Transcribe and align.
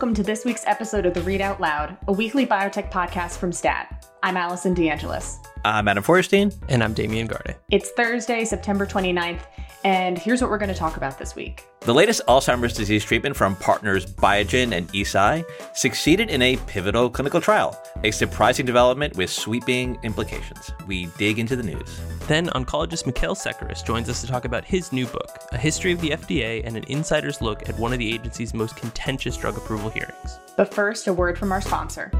Welcome 0.00 0.14
to 0.14 0.22
this 0.22 0.46
week's 0.46 0.66
episode 0.66 1.04
of 1.04 1.12
The 1.12 1.20
Read 1.20 1.42
Out 1.42 1.60
Loud, 1.60 1.94
a 2.08 2.12
weekly 2.12 2.46
biotech 2.46 2.90
podcast 2.90 3.36
from 3.36 3.52
STAT. 3.52 4.06
I'm 4.22 4.34
Allison 4.34 4.74
DeAngelis. 4.74 5.36
I'm 5.62 5.88
Adam 5.88 6.02
Feuerstein. 6.02 6.52
And 6.70 6.82
I'm 6.82 6.94
Damian 6.94 7.26
Garde. 7.26 7.54
It's 7.70 7.90
Thursday, 7.90 8.46
September 8.46 8.86
29th, 8.86 9.42
and 9.84 10.18
here's 10.18 10.40
what 10.40 10.50
we're 10.50 10.58
going 10.58 10.72
to 10.72 10.78
talk 10.78 10.96
about 10.96 11.18
this 11.18 11.34
week. 11.34 11.64
The 11.80 11.94
latest 11.94 12.20
Alzheimer's 12.28 12.74
disease 12.74 13.04
treatment 13.04 13.34
from 13.34 13.56
partners 13.56 14.04
Biogen 14.04 14.72
and 14.72 14.86
Eisai 14.88 15.44
succeeded 15.74 16.28
in 16.28 16.42
a 16.42 16.56
pivotal 16.66 17.08
clinical 17.08 17.40
trial, 17.40 17.80
a 18.04 18.10
surprising 18.10 18.66
development 18.66 19.16
with 19.16 19.30
sweeping 19.30 19.98
implications. 20.02 20.70
We 20.86 21.06
dig 21.16 21.38
into 21.38 21.56
the 21.56 21.62
news. 21.62 22.00
Then 22.28 22.48
oncologist 22.48 23.04
Mikkael 23.04 23.34
Sekeres 23.34 23.84
joins 23.84 24.10
us 24.10 24.20
to 24.20 24.26
talk 24.26 24.44
about 24.44 24.64
his 24.64 24.92
new 24.92 25.06
book, 25.06 25.38
A 25.52 25.58
History 25.58 25.92
of 25.92 26.00
the 26.00 26.10
FDA 26.10 26.62
and 26.66 26.76
an 26.76 26.84
insider's 26.88 27.40
look 27.40 27.68
at 27.68 27.78
one 27.78 27.94
of 27.94 27.98
the 27.98 28.12
agency's 28.12 28.52
most 28.52 28.76
contentious 28.76 29.36
drug 29.36 29.56
approval 29.56 29.88
hearings. 29.88 30.38
But 30.56 30.74
first, 30.74 31.06
a 31.06 31.12
word 31.14 31.38
from 31.38 31.50
our 31.50 31.62
sponsor. 31.62 32.12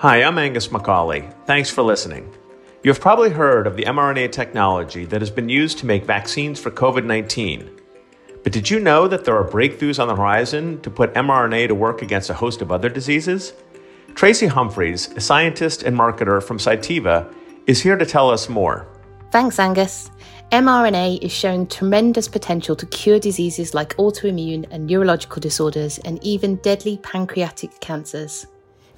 Hi, 0.00 0.22
I'm 0.22 0.38
Angus 0.38 0.68
McCauley. 0.68 1.34
Thanks 1.44 1.70
for 1.70 1.82
listening. 1.82 2.32
You 2.84 2.92
have 2.92 3.00
probably 3.00 3.30
heard 3.30 3.66
of 3.66 3.74
the 3.74 3.82
mRNA 3.82 4.30
technology 4.30 5.04
that 5.06 5.20
has 5.20 5.28
been 5.28 5.48
used 5.48 5.78
to 5.78 5.86
make 5.86 6.04
vaccines 6.04 6.60
for 6.60 6.70
COVID 6.70 7.04
19. 7.04 7.68
But 8.44 8.52
did 8.52 8.70
you 8.70 8.78
know 8.78 9.08
that 9.08 9.24
there 9.24 9.36
are 9.36 9.42
breakthroughs 9.42 10.00
on 10.00 10.06
the 10.06 10.14
horizon 10.14 10.80
to 10.82 10.88
put 10.88 11.14
mRNA 11.14 11.66
to 11.66 11.74
work 11.74 12.00
against 12.00 12.30
a 12.30 12.34
host 12.34 12.62
of 12.62 12.70
other 12.70 12.88
diseases? 12.88 13.54
Tracy 14.14 14.46
Humphreys, 14.46 15.10
a 15.16 15.20
scientist 15.20 15.82
and 15.82 15.98
marketer 15.98 16.40
from 16.40 16.58
Cytiva, 16.58 17.34
is 17.66 17.82
here 17.82 17.96
to 17.96 18.06
tell 18.06 18.30
us 18.30 18.48
more. 18.48 18.86
Thanks, 19.32 19.58
Angus. 19.58 20.12
mRNA 20.52 21.20
is 21.22 21.32
showing 21.32 21.66
tremendous 21.66 22.28
potential 22.28 22.76
to 22.76 22.86
cure 22.86 23.18
diseases 23.18 23.74
like 23.74 23.96
autoimmune 23.96 24.64
and 24.70 24.86
neurological 24.86 25.40
disorders 25.40 25.98
and 26.04 26.22
even 26.22 26.54
deadly 26.62 26.98
pancreatic 26.98 27.80
cancers. 27.80 28.46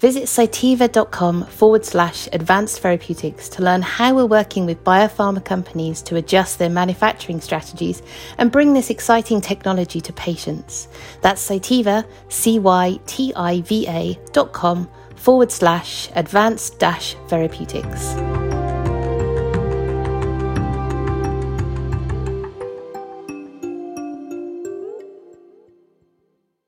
Visit 0.00 0.24
cytiva.com 0.24 1.44
forward 1.44 1.84
slash 1.84 2.26
advanced 2.32 2.80
therapeutics 2.80 3.50
to 3.50 3.62
learn 3.62 3.82
how 3.82 4.14
we're 4.14 4.24
working 4.24 4.64
with 4.64 4.82
biopharma 4.82 5.44
companies 5.44 6.00
to 6.02 6.16
adjust 6.16 6.58
their 6.58 6.70
manufacturing 6.70 7.38
strategies 7.38 8.00
and 8.38 8.50
bring 8.50 8.72
this 8.72 8.88
exciting 8.88 9.42
technology 9.42 10.00
to 10.00 10.12
patients. 10.14 10.88
That's 11.20 11.46
Cytiva, 11.46 12.06
C-Y-T-I-V-A 12.30 14.18
dot 14.32 14.52
com 14.54 14.88
forward 15.16 15.52
slash 15.52 16.08
advanced 16.14 16.78
dash 16.78 17.14
therapeutics. 17.28 18.14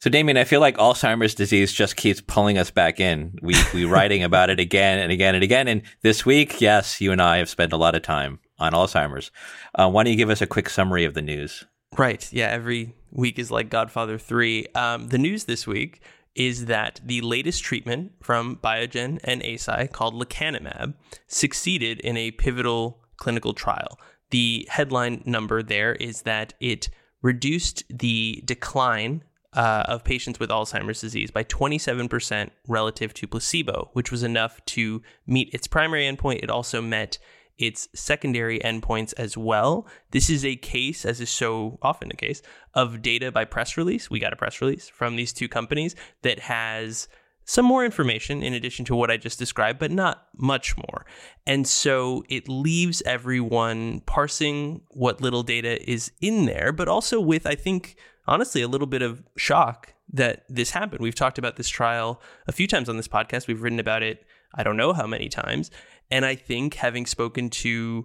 So, 0.02 0.10
Damian, 0.10 0.36
I 0.36 0.42
feel 0.42 0.60
like 0.60 0.78
Alzheimer's 0.78 1.32
disease 1.32 1.72
just 1.72 1.94
keeps 1.94 2.20
pulling 2.20 2.58
us 2.58 2.72
back 2.72 2.98
in. 2.98 3.38
We 3.40 3.54
we 3.72 3.84
writing 3.94 4.24
about 4.24 4.50
it 4.50 4.58
again 4.58 4.98
and 4.98 5.12
again 5.12 5.36
and 5.36 5.44
again. 5.44 5.68
And 5.68 5.82
this 6.00 6.26
week, 6.26 6.60
yes, 6.60 7.00
you 7.00 7.12
and 7.12 7.22
I 7.22 7.36
have 7.36 7.48
spent 7.48 7.72
a 7.72 7.76
lot 7.76 7.94
of 7.94 8.02
time 8.02 8.40
on 8.58 8.72
Alzheimer's. 8.72 9.30
Uh, 9.76 9.88
why 9.88 10.02
don't 10.02 10.10
you 10.10 10.16
give 10.16 10.28
us 10.28 10.42
a 10.42 10.46
quick 10.48 10.68
summary 10.70 11.04
of 11.04 11.14
the 11.14 11.22
news? 11.22 11.66
Right. 11.96 12.28
Yeah. 12.32 12.48
Every 12.48 12.96
week 13.12 13.38
is 13.38 13.52
like 13.52 13.70
Godfather 13.70 14.18
3. 14.18 14.66
Um, 14.74 15.06
the 15.06 15.18
news 15.18 15.44
this 15.44 15.68
week 15.68 16.02
is 16.34 16.66
that 16.66 17.00
the 17.04 17.20
latest 17.20 17.62
treatment 17.62 18.10
from 18.24 18.56
Biogen 18.56 19.20
and 19.22 19.40
Eisai 19.40 19.92
called 19.92 20.14
lecanemab 20.14 20.94
succeeded 21.28 22.00
in 22.00 22.16
a 22.16 22.32
pivotal 22.32 23.04
clinical 23.18 23.54
trial. 23.54 24.00
The 24.30 24.66
headline 24.68 25.22
number 25.26 25.62
there 25.62 25.94
is 25.94 26.22
that 26.22 26.54
it 26.58 26.90
reduced 27.22 27.84
the 27.88 28.42
decline 28.44 29.22
uh, 29.54 29.84
of 29.86 30.04
patients 30.04 30.40
with 30.40 30.50
Alzheimer's 30.50 31.00
disease 31.00 31.30
by 31.30 31.44
27% 31.44 32.50
relative 32.66 33.12
to 33.14 33.26
placebo, 33.26 33.90
which 33.92 34.10
was 34.10 34.22
enough 34.22 34.64
to 34.66 35.02
meet 35.26 35.52
its 35.52 35.66
primary 35.66 36.04
endpoint. 36.04 36.42
It 36.42 36.50
also 36.50 36.80
met 36.80 37.18
its 37.58 37.88
secondary 37.94 38.58
endpoints 38.60 39.12
as 39.18 39.36
well. 39.36 39.86
This 40.10 40.30
is 40.30 40.44
a 40.44 40.56
case, 40.56 41.04
as 41.04 41.20
is 41.20 41.30
so 41.30 41.78
often 41.82 42.08
the 42.08 42.16
case, 42.16 42.42
of 42.74 43.02
data 43.02 43.30
by 43.30 43.44
press 43.44 43.76
release. 43.76 44.10
We 44.10 44.20
got 44.20 44.32
a 44.32 44.36
press 44.36 44.60
release 44.60 44.88
from 44.88 45.16
these 45.16 45.32
two 45.32 45.48
companies 45.48 45.94
that 46.22 46.40
has 46.40 47.08
some 47.44 47.64
more 47.64 47.84
information 47.84 48.42
in 48.42 48.54
addition 48.54 48.84
to 48.86 48.96
what 48.96 49.10
I 49.10 49.16
just 49.16 49.38
described, 49.38 49.78
but 49.78 49.90
not 49.90 50.26
much 50.36 50.76
more. 50.76 51.04
And 51.46 51.66
so 51.66 52.24
it 52.28 52.48
leaves 52.48 53.02
everyone 53.04 54.00
parsing 54.06 54.82
what 54.90 55.20
little 55.20 55.42
data 55.42 55.90
is 55.90 56.12
in 56.20 56.46
there, 56.46 56.72
but 56.72 56.88
also 56.88 57.20
with, 57.20 57.46
I 57.46 57.54
think, 57.56 57.96
honestly 58.26 58.62
a 58.62 58.68
little 58.68 58.86
bit 58.86 59.02
of 59.02 59.22
shock 59.36 59.94
that 60.12 60.44
this 60.48 60.70
happened. 60.70 61.00
We've 61.00 61.14
talked 61.14 61.38
about 61.38 61.56
this 61.56 61.68
trial 61.68 62.20
a 62.46 62.52
few 62.52 62.66
times 62.66 62.88
on 62.88 62.96
this 62.96 63.08
podcast. 63.08 63.46
We've 63.46 63.62
written 63.62 63.80
about 63.80 64.02
it, 64.02 64.24
I 64.54 64.62
don't 64.62 64.76
know 64.76 64.92
how 64.92 65.06
many 65.06 65.28
times. 65.28 65.70
And 66.10 66.24
I 66.24 66.34
think 66.34 66.74
having 66.74 67.06
spoken 67.06 67.48
to 67.50 68.04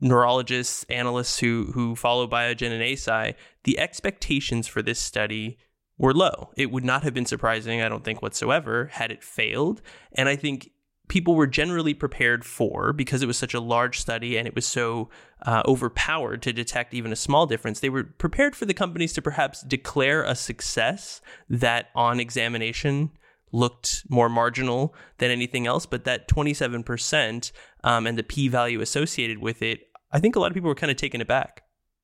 neurologists, 0.00 0.84
analysts 0.84 1.40
who 1.40 1.72
who 1.74 1.96
follow 1.96 2.28
Biogen 2.28 2.70
and 2.70 2.82
Eisai, 2.82 3.34
the 3.64 3.78
expectations 3.78 4.68
for 4.68 4.80
this 4.80 5.00
study 5.00 5.58
were 5.98 6.14
low. 6.14 6.50
It 6.56 6.70
would 6.70 6.84
not 6.84 7.02
have 7.02 7.14
been 7.14 7.26
surprising, 7.26 7.82
I 7.82 7.88
don't 7.88 8.04
think 8.04 8.22
whatsoever, 8.22 8.86
had 8.92 9.10
it 9.10 9.24
failed. 9.24 9.82
And 10.12 10.28
I 10.28 10.36
think 10.36 10.70
people 11.08 11.34
were 11.34 11.46
generally 11.46 11.94
prepared 11.94 12.44
for 12.44 12.92
because 12.92 13.22
it 13.22 13.26
was 13.26 13.38
such 13.38 13.54
a 13.54 13.60
large 13.60 14.00
study 14.00 14.36
and 14.36 14.46
it 14.46 14.54
was 14.54 14.66
so 14.66 15.08
uh, 15.42 15.62
overpowered 15.66 16.42
to 16.42 16.52
detect 16.52 16.94
even 16.94 17.12
a 17.12 17.16
small 17.16 17.46
difference. 17.46 17.80
They 17.80 17.88
were 17.88 18.04
prepared 18.04 18.54
for 18.54 18.66
the 18.66 18.74
companies 18.74 19.12
to 19.14 19.22
perhaps 19.22 19.62
declare 19.62 20.22
a 20.22 20.34
success 20.34 21.20
that 21.48 21.88
on 21.94 22.20
examination 22.20 23.10
looked 23.50 24.04
more 24.08 24.28
marginal 24.28 24.94
than 25.18 25.30
anything 25.30 25.66
else, 25.66 25.86
but 25.86 26.04
that 26.04 26.28
27% 26.28 27.52
um, 27.82 28.06
and 28.06 28.18
the 28.18 28.22
p 28.22 28.48
value 28.48 28.80
associated 28.80 29.38
with 29.38 29.62
it, 29.62 29.80
I 30.12 30.20
think 30.20 30.36
a 30.36 30.40
lot 30.40 30.50
of 30.50 30.54
people 30.54 30.68
were 30.68 30.74
kind 30.74 30.90
of 30.90 30.96
taken 30.96 31.20
aback. 31.20 31.62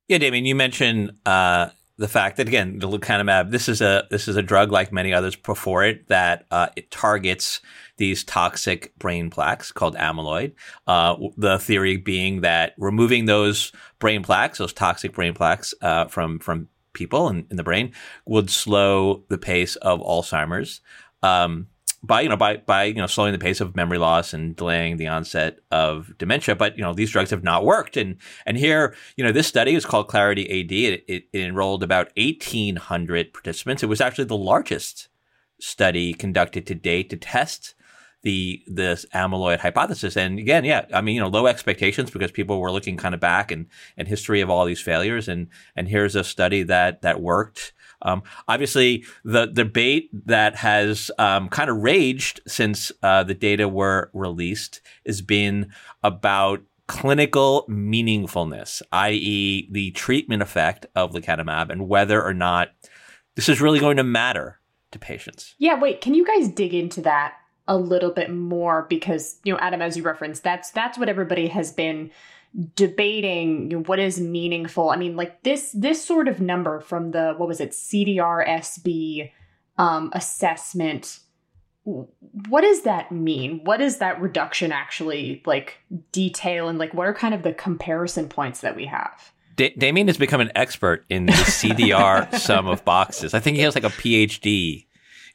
Yeah, 0.09 0.19
Damian, 0.19 0.45
you 0.45 0.55
mentioned 0.55 1.13
uh, 1.25 1.69
the 1.97 2.09
fact 2.09 2.39
that 2.39 2.49
again, 2.49 2.79
the 2.79 2.89
lecanemab, 2.89 3.51
this 3.51 3.69
is 3.69 3.81
a 3.81 4.07
this 4.11 4.27
is 4.27 4.37
a 4.37 4.43
drug 4.43 4.73
like 4.73 4.93
many 4.93 5.13
others 5.13 5.37
before 5.37 5.85
it 5.85 6.09
that 6.09 6.47
uh, 6.51 6.69
it 6.77 6.91
targets 6.91 7.61
these 7.99 8.25
toxic 8.25 8.97
brain 8.99 9.31
plaques 9.31 9.71
called 9.71 9.95
amyloid. 9.97 10.55
Uh, 10.87 11.17
the 11.37 11.59
theory 11.59 11.97
being 11.97 12.41
that 12.41 12.75
removing 12.79 13.27
those 13.27 13.71
brain 14.01 14.23
plaques, 14.23 14.59
those 14.59 14.73
toxic 14.73 15.13
brain 15.13 15.35
plaques 15.35 15.73
uh, 15.83 16.07
from 16.07 16.41
from 16.41 16.69
people 16.95 17.29
in, 17.29 17.47
in, 17.51 17.57
the 17.57 17.65
brain, 17.65 17.93
would 18.27 18.51
slow 18.51 19.25
the 19.29 19.39
pace 19.39 19.77
of 19.77 20.01
Alzheimer's. 20.01 20.81
Um, 21.23 21.69
by 22.07 22.21
you 22.21 22.29
know 22.29 22.37
by 22.37 22.59
by 22.59 22.85
you 22.85 22.95
know 22.95 23.07
slowing 23.07 23.33
the 23.33 23.39
pace 23.39 23.61
of 23.61 23.75
memory 23.75 23.99
loss 23.99 24.35
and 24.35 24.57
delaying 24.57 24.97
the 24.97 25.07
onset 25.07 25.59
of 25.71 26.17
dementia 26.19 26.55
but 26.55 26.77
you 26.77 26.83
know 26.83 26.93
these 26.93 27.11
drugs 27.11 27.31
have 27.31 27.43
not 27.43 27.65
worked 27.65 27.97
and 27.97 28.17
and 28.45 28.59
here 28.59 28.95
you 29.17 29.25
know 29.25 29.33
this 29.33 29.47
study 29.47 29.75
is 29.75 29.87
called 29.87 30.09
clarity 30.09 30.45
ad 30.45 30.73
it, 30.73 31.05
it, 31.09 31.25
it 31.33 31.41
enrolled 31.41 31.83
about 31.83 32.11
1800 32.17 33.33
participants 33.33 33.83
it 33.83 33.89
was 33.89 34.01
actually 34.01 34.25
the 34.25 34.37
largest 34.37 35.09
study 35.59 36.13
conducted 36.13 36.67
to 36.67 36.75
date 36.75 37.09
to 37.11 37.17
test 37.17 37.75
the 38.25 38.63
this 38.67 39.07
amyloid 39.15 39.61
hypothesis. 39.61 40.17
And 40.17 40.39
again, 40.39 40.65
yeah, 40.65 40.87
I 40.93 41.03
mean, 41.03 41.15
you 41.15 41.21
know, 41.21 41.29
low 41.29 41.47
expectations 41.47 42.11
because 42.11 42.33
people 42.33 42.59
were 42.59 42.73
looking 42.73 42.97
kind 42.97 43.15
of 43.15 43.21
back 43.21 43.53
and 43.53 43.67
and 43.97 44.09
history 44.09 44.41
of 44.41 44.51
all 44.51 44.65
these 44.65 44.81
failures. 44.81 45.29
And 45.29 45.49
and 45.77 45.89
here's 45.89 46.17
a 46.17 46.25
study 46.25 46.65
that 46.65 47.03
that 47.03 47.21
worked. 47.21 47.74
Um, 48.05 48.23
obviously, 48.47 49.05
the 49.25 49.47
debate 49.47 50.11
that 50.27 50.57
has 50.57 51.11
um, 51.19 51.49
kind 51.49 51.71
of 51.71 51.79
raged 51.79 52.41
since 52.47 52.93
uh, 53.03 53.25
the 53.25 53.35
data 53.35 53.69
were 53.69 54.11
released 54.13 54.81
has 55.07 55.23
been 55.23 55.73
about 56.03 56.63
clinical 56.87 57.65
meaningfulness, 57.69 58.83
i.e., 58.93 59.69
the 59.71 59.91
treatment 59.93 60.43
effect 60.43 60.87
of 60.95 61.13
lecanemab, 61.13 61.71
and 61.71 61.89
whether 61.89 62.23
or 62.23 62.35
not 62.35 62.71
this 63.37 63.49
is 63.49 63.61
really 63.61 63.81
going 63.81 63.97
to 63.97 64.05
matter 64.05 64.61
to 64.93 64.99
patients. 64.99 65.55
Yeah, 65.59 65.81
wait, 65.81 66.01
can 66.01 66.15
you 66.15 66.27
guys 66.27 66.49
dig 66.49 66.75
into 66.75 67.01
that 67.03 67.35
a 67.67 67.77
little 67.77 68.11
bit 68.11 68.31
more 68.31 68.87
because 68.89 69.39
you 69.43 69.53
know 69.53 69.59
adam 69.59 69.81
as 69.81 69.97
you 69.97 70.03
referenced 70.03 70.43
that's 70.43 70.71
that's 70.71 70.99
what 70.99 71.09
everybody 71.09 71.49
has 71.49 71.73
been 71.73 72.11
debating 72.77 73.71
you 73.71 73.79
know, 73.79 73.83
what 73.85 73.99
is 73.99 74.21
meaningful 74.21 74.91
i 74.91 74.97
mean 74.97 75.17
like 75.17 75.43
this 75.43 75.73
this 75.73 76.05
sort 76.05 76.29
of 76.29 76.41
number 76.41 76.81
from 76.81 77.11
the 77.11 77.35
what 77.37 77.49
was 77.49 77.61
it 77.61 77.71
cdr-sb 77.71 79.31
um, 79.77 80.11
assessment 80.13 81.19
what 81.83 82.61
does 82.61 82.83
that 82.83 83.11
mean 83.11 83.61
what 83.65 83.79
does 83.79 83.99
that 83.99 84.21
reduction 84.21 84.71
actually 84.71 85.43
like 85.47 85.79
detail 86.13 86.69
and 86.69 86.79
like 86.79 86.95
what 86.95 87.09
are 87.09 87.15
kind 87.15 87.35
of 87.35 87.43
the 87.43 87.53
comparison 87.53 88.29
points 88.29 88.61
that 88.61 88.77
we 88.77 88.87
have 88.87 89.33
D- 89.57 89.75
Damian 89.77 90.09
has 90.09 90.19
become 90.19 90.41
an 90.41 90.51
expert 90.55 91.05
in 91.09 91.27
the 91.27 91.33
CDR 91.33 92.35
sum 92.39 92.67
of 92.67 92.85
boxes. 92.85 93.35
I 93.35 93.41
think 93.41 93.57
he 93.57 93.63
has 93.63 93.77
like 93.77 93.85
a 93.85 93.89
PhD 93.89 94.87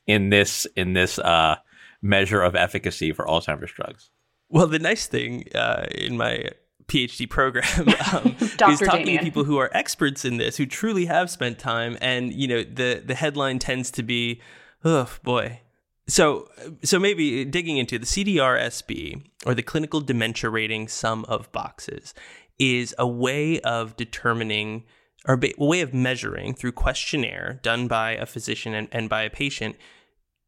in 0.08 0.30
this 0.30 0.68
in 0.76 0.94
this 0.94 1.20
uh, 1.20 1.56
measure 2.02 2.42
of 2.42 2.56
efficacy 2.56 3.14
for 3.14 3.26
Alzheimer's 3.26 3.72
drugs. 3.72 4.10
Well, 4.50 4.68
the 4.68 4.80
nice 4.80 5.08
thing 5.08 5.46
uh, 5.56 5.86
in 5.94 6.18
my 6.18 6.50
PhD 6.90 7.30
program 7.30 7.66
um, 8.14 8.36
is 8.40 8.56
talking 8.56 9.06
Damian. 9.06 9.20
to 9.20 9.24
people 9.24 9.44
who 9.46 9.58
are 9.58 9.70
experts 9.74 10.26
in 10.26 10.38
this, 10.38 10.58
who 10.58 10.66
truly 10.66 11.06
have 11.06 11.30
spent 11.30 11.60
time, 11.60 11.98
and 12.02 12.34
you 12.34 12.48
know 12.48 12.64
the 12.64 13.02
the 13.06 13.16
headline 13.16 13.60
tends 13.60 13.92
to 13.92 14.04
be, 14.04 14.42
oh 14.84 15.10
boy. 15.24 15.62
So 16.08 16.50
so 16.84 17.00
maybe 17.00 17.46
digging 17.46 17.78
into 17.78 18.00
the 18.00 18.06
CDR-SB 18.06 19.24
or 19.46 19.54
the 19.54 19.64
Clinical 19.64 20.02
Dementia 20.02 20.50
Rating 20.50 20.88
Sum 20.88 21.24
of 21.26 21.52
Boxes 21.52 22.14
is 22.58 22.94
a 22.98 23.08
way 23.08 23.60
of 23.62 23.96
determining 23.96 24.84
or 25.28 25.40
a 25.42 25.64
way 25.64 25.82
of 25.82 25.94
measuring 25.94 26.54
through 26.54 26.72
questionnaire 26.72 27.60
done 27.62 27.88
by 27.88 28.12
a 28.12 28.26
physician 28.26 28.74
and, 28.74 28.88
and 28.92 29.10
by 29.10 29.22
a 29.22 29.30
patient 29.30 29.76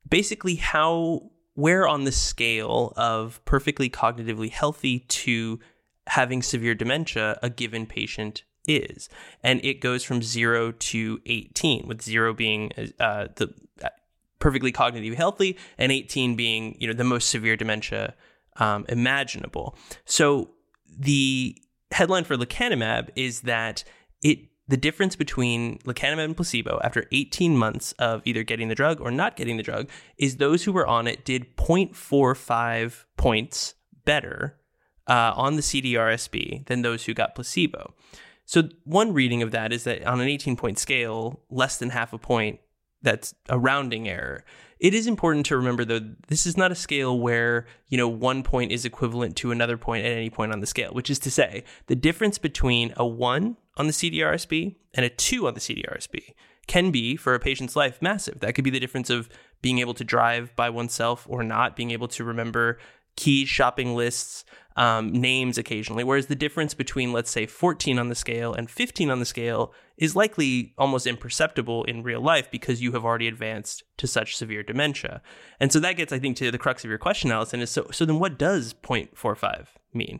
basically 0.07 0.55
how 0.55 1.29
where 1.53 1.87
on 1.87 2.05
the 2.05 2.11
scale 2.11 2.93
of 2.95 3.43
perfectly 3.45 3.89
cognitively 3.89 4.49
healthy 4.49 4.99
to 4.99 5.59
having 6.07 6.41
severe 6.41 6.75
dementia 6.75 7.37
a 7.41 7.49
given 7.49 7.85
patient 7.85 8.43
is. 8.67 9.09
And 9.43 9.63
it 9.63 9.81
goes 9.81 10.03
from 10.03 10.21
zero 10.21 10.71
to 10.71 11.21
18, 11.25 11.87
with 11.87 12.01
zero 12.01 12.33
being 12.33 12.71
uh, 12.99 13.27
the 13.35 13.53
uh, 13.83 13.89
perfectly 14.39 14.71
cognitively 14.71 15.15
healthy 15.15 15.57
and 15.77 15.91
18 15.91 16.35
being, 16.35 16.75
you 16.79 16.87
know, 16.87 16.93
the 16.93 17.03
most 17.03 17.29
severe 17.29 17.55
dementia 17.55 18.15
um, 18.57 18.85
imaginable. 18.89 19.77
So 20.05 20.51
the 20.87 21.57
headline 21.91 22.23
for 22.23 22.37
lecanemab 22.37 23.09
is 23.15 23.41
that 23.41 23.83
it 24.23 24.39
the 24.67 24.77
difference 24.77 25.17
between 25.17 25.79
lecanemab 25.79 26.23
and 26.23 26.35
placebo 26.35 26.79
after 26.81 27.05
18 27.11 27.57
months 27.57 27.91
of 27.93 28.21
either 28.23 28.43
getting 28.43 28.69
the 28.69 28.75
drug 28.75 29.01
or 29.01 29.11
not 29.11 29.35
getting 29.35 29.57
the 29.57 29.63
drug 29.63 29.89
is 30.17 30.37
those 30.37 30.63
who 30.63 30.71
were 30.71 30.87
on 30.87 31.07
it 31.07 31.25
did 31.25 31.57
0.45 31.57 33.03
points 33.17 33.73
better 34.05 34.60
uh, 35.11 35.33
on 35.35 35.57
the 35.57 35.61
CDRSB 35.61 36.65
than 36.67 36.83
those 36.83 37.03
who 37.03 37.13
got 37.13 37.35
placebo. 37.35 37.93
So 38.45 38.69
one 38.85 39.13
reading 39.13 39.41
of 39.41 39.51
that 39.51 39.73
is 39.73 39.83
that 39.83 40.07
on 40.07 40.21
an 40.21 40.29
18 40.29 40.55
point 40.55 40.79
scale, 40.79 41.41
less 41.49 41.77
than 41.77 41.89
half 41.89 42.13
a 42.13 42.17
point, 42.17 42.61
that's 43.01 43.35
a 43.49 43.59
rounding 43.59 44.07
error. 44.07 44.45
It 44.79 44.93
is 44.93 45.07
important 45.07 45.45
to 45.47 45.57
remember 45.57 45.83
though, 45.83 45.99
this 46.29 46.45
is 46.45 46.55
not 46.55 46.71
a 46.71 46.75
scale 46.75 47.19
where, 47.19 47.65
you 47.89 47.97
know, 47.97 48.07
one 48.07 48.41
point 48.41 48.71
is 48.71 48.85
equivalent 48.85 49.35
to 49.37 49.51
another 49.51 49.75
point 49.77 50.05
at 50.05 50.13
any 50.13 50.29
point 50.29 50.53
on 50.53 50.61
the 50.61 50.65
scale, 50.65 50.91
which 50.93 51.09
is 51.09 51.19
to 51.19 51.31
say 51.31 51.65
the 51.87 51.95
difference 51.95 52.37
between 52.37 52.93
a 52.95 53.05
one 53.05 53.57
on 53.75 53.87
the 53.87 53.93
CDRSB 53.93 54.75
and 54.93 55.05
a 55.05 55.09
two 55.09 55.45
on 55.45 55.55
the 55.55 55.59
CDRSB 55.59 56.33
can 56.67 56.89
be 56.89 57.17
for 57.17 57.35
a 57.35 57.39
patient's 57.39 57.75
life 57.75 58.01
massive. 58.01 58.39
That 58.39 58.55
could 58.55 58.63
be 58.63 58.69
the 58.69 58.79
difference 58.79 59.09
of 59.09 59.27
being 59.61 59.79
able 59.79 59.93
to 59.95 60.05
drive 60.05 60.55
by 60.55 60.69
oneself 60.69 61.25
or 61.29 61.43
not, 61.43 61.75
being 61.75 61.91
able 61.91 62.07
to 62.07 62.23
remember 62.23 62.79
key 63.15 63.45
shopping 63.45 63.95
lists, 63.95 64.45
um, 64.75 65.11
names 65.11 65.57
occasionally. 65.57 66.03
Whereas 66.03 66.27
the 66.27 66.35
difference 66.35 66.73
between, 66.73 67.11
let's 67.11 67.31
say, 67.31 67.45
14 67.45 67.99
on 67.99 68.09
the 68.09 68.15
scale 68.15 68.53
and 68.53 68.69
15 68.69 69.09
on 69.09 69.19
the 69.19 69.25
scale 69.25 69.73
is 69.97 70.15
likely 70.15 70.73
almost 70.77 71.05
imperceptible 71.05 71.83
in 71.83 72.03
real 72.03 72.21
life 72.21 72.49
because 72.49 72.81
you 72.81 72.93
have 72.93 73.05
already 73.05 73.27
advanced 73.27 73.83
to 73.97 74.07
such 74.07 74.35
severe 74.35 74.63
dementia. 74.63 75.21
And 75.59 75.71
so 75.71 75.79
that 75.79 75.97
gets, 75.97 76.13
I 76.13 76.19
think, 76.19 76.37
to 76.37 76.51
the 76.51 76.57
crux 76.57 76.83
of 76.83 76.89
your 76.89 76.97
question, 76.97 77.31
Allison, 77.31 77.61
is 77.61 77.69
so, 77.69 77.87
so 77.91 78.05
then 78.05 78.19
what 78.19 78.37
does 78.37 78.73
0.45 78.73 79.67
mean? 79.93 80.19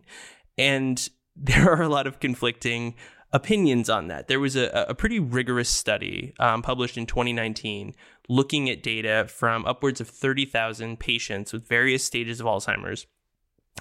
And 0.58 1.10
there 1.36 1.72
are 1.72 1.82
a 1.82 1.90
lot 1.90 2.08
of 2.08 2.20
conflicting 2.20 2.96
opinions 3.34 3.90
on 3.90 4.08
that. 4.08 4.28
There 4.28 4.40
was 4.40 4.56
a, 4.56 4.86
a 4.90 4.96
pretty 4.96 5.20
rigorous 5.20 5.70
study 5.70 6.34
um, 6.40 6.62
published 6.62 6.98
in 6.98 7.06
2019 7.06 7.96
looking 8.28 8.70
at 8.70 8.84
data 8.84 9.26
from 9.28 9.66
upwards 9.66 10.02
of 10.02 10.08
30,000 10.08 11.00
patients 11.00 11.54
with 11.54 11.68
various 11.68 12.04
stages 12.04 12.40
of 12.40 12.46
Alzheimer's 12.46 13.08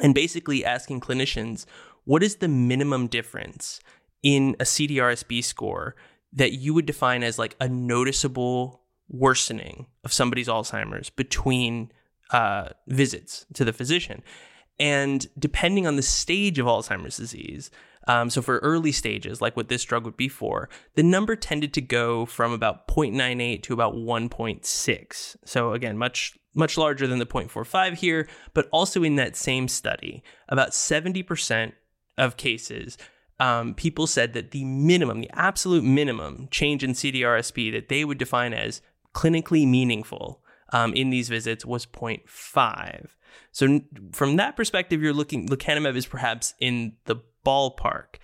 and 0.01 0.15
basically 0.15 0.65
asking 0.65 1.01
clinicians 1.01 1.67
what 2.05 2.23
is 2.23 2.37
the 2.37 2.49
minimum 2.49 3.07
difference 3.07 3.81
in 4.23 4.57
a 4.61 4.65
CDRSB 4.65 5.43
score 5.43 5.95
that 6.33 6.53
you 6.53 6.75
would 6.75 6.87
define 6.87 7.23
as 7.23 7.39
like 7.39 7.57
a 7.61 7.69
noticeable 7.69 8.83
worsening 9.09 9.87
of 10.05 10.13
somebody's 10.13 10.49
Alzheimer's 10.49 11.11
between 11.11 11.91
uh, 12.31 12.69
visits 12.87 13.47
to 13.55 13.65
the 13.65 13.73
physician. 13.73 14.23
And 14.79 15.27
depending 15.39 15.87
on 15.87 15.97
the 15.97 16.03
stage 16.03 16.59
of 16.59 16.67
Alzheimer's 16.67 17.17
disease, 17.17 17.71
um, 18.11 18.29
so 18.29 18.43
for 18.43 18.59
early 18.59 18.91
stages, 18.91 19.41
like 19.41 19.57
what 19.57 19.69
this 19.69 19.85
drug 19.85 20.05
would 20.05 20.17
be 20.17 20.27
for, 20.27 20.69
the 20.97 21.03
number 21.05 21.37
tended 21.37 21.73
to 21.75 21.81
go 21.81 22.27
from 22.27 22.51
about 22.51 22.89
0.98 22.89 23.63
to 23.63 23.73
about 23.73 23.95
1.6. 23.95 25.37
So 25.45 25.73
again, 25.73 25.97
much 25.97 26.37
much 26.53 26.77
larger 26.77 27.07
than 27.07 27.21
the 27.21 27.27
0.45 27.27 27.95
here, 27.95 28.29
but 28.55 28.69
also 28.73 29.05
in 29.05 29.15
that 29.15 29.37
same 29.37 29.69
study, 29.69 30.21
about 30.49 30.71
70% 30.71 31.73
of 32.19 32.37
cases, 32.37 32.99
um, 33.39 33.73
people 33.73 34.09
said 34.09 34.33
that 34.33 34.51
the 34.51 34.65
minimum, 34.65 35.21
the 35.21 35.31
absolute 35.33 35.85
minimum 35.85 36.49
change 36.51 36.83
in 36.83 36.91
CDRSB 36.91 37.71
that 37.71 37.89
they 37.89 38.05
would 38.05 38.19
define 38.19 38.53
as 38.53 38.83
clinically 39.15 39.65
meaningful 39.65 40.43
um, 40.73 40.93
in 40.95 41.11
these 41.11 41.29
visits 41.29 41.65
was 41.65 41.87
0.5. 41.87 43.07
So 43.53 43.81
from 44.11 44.35
that 44.35 44.57
perspective, 44.57 45.01
you're 45.01 45.13
looking 45.13 45.49
lecanemab 45.49 45.95
is 45.95 46.07
perhaps 46.07 46.55
in 46.59 46.95
the 47.05 47.23
ballpark. 47.45 48.17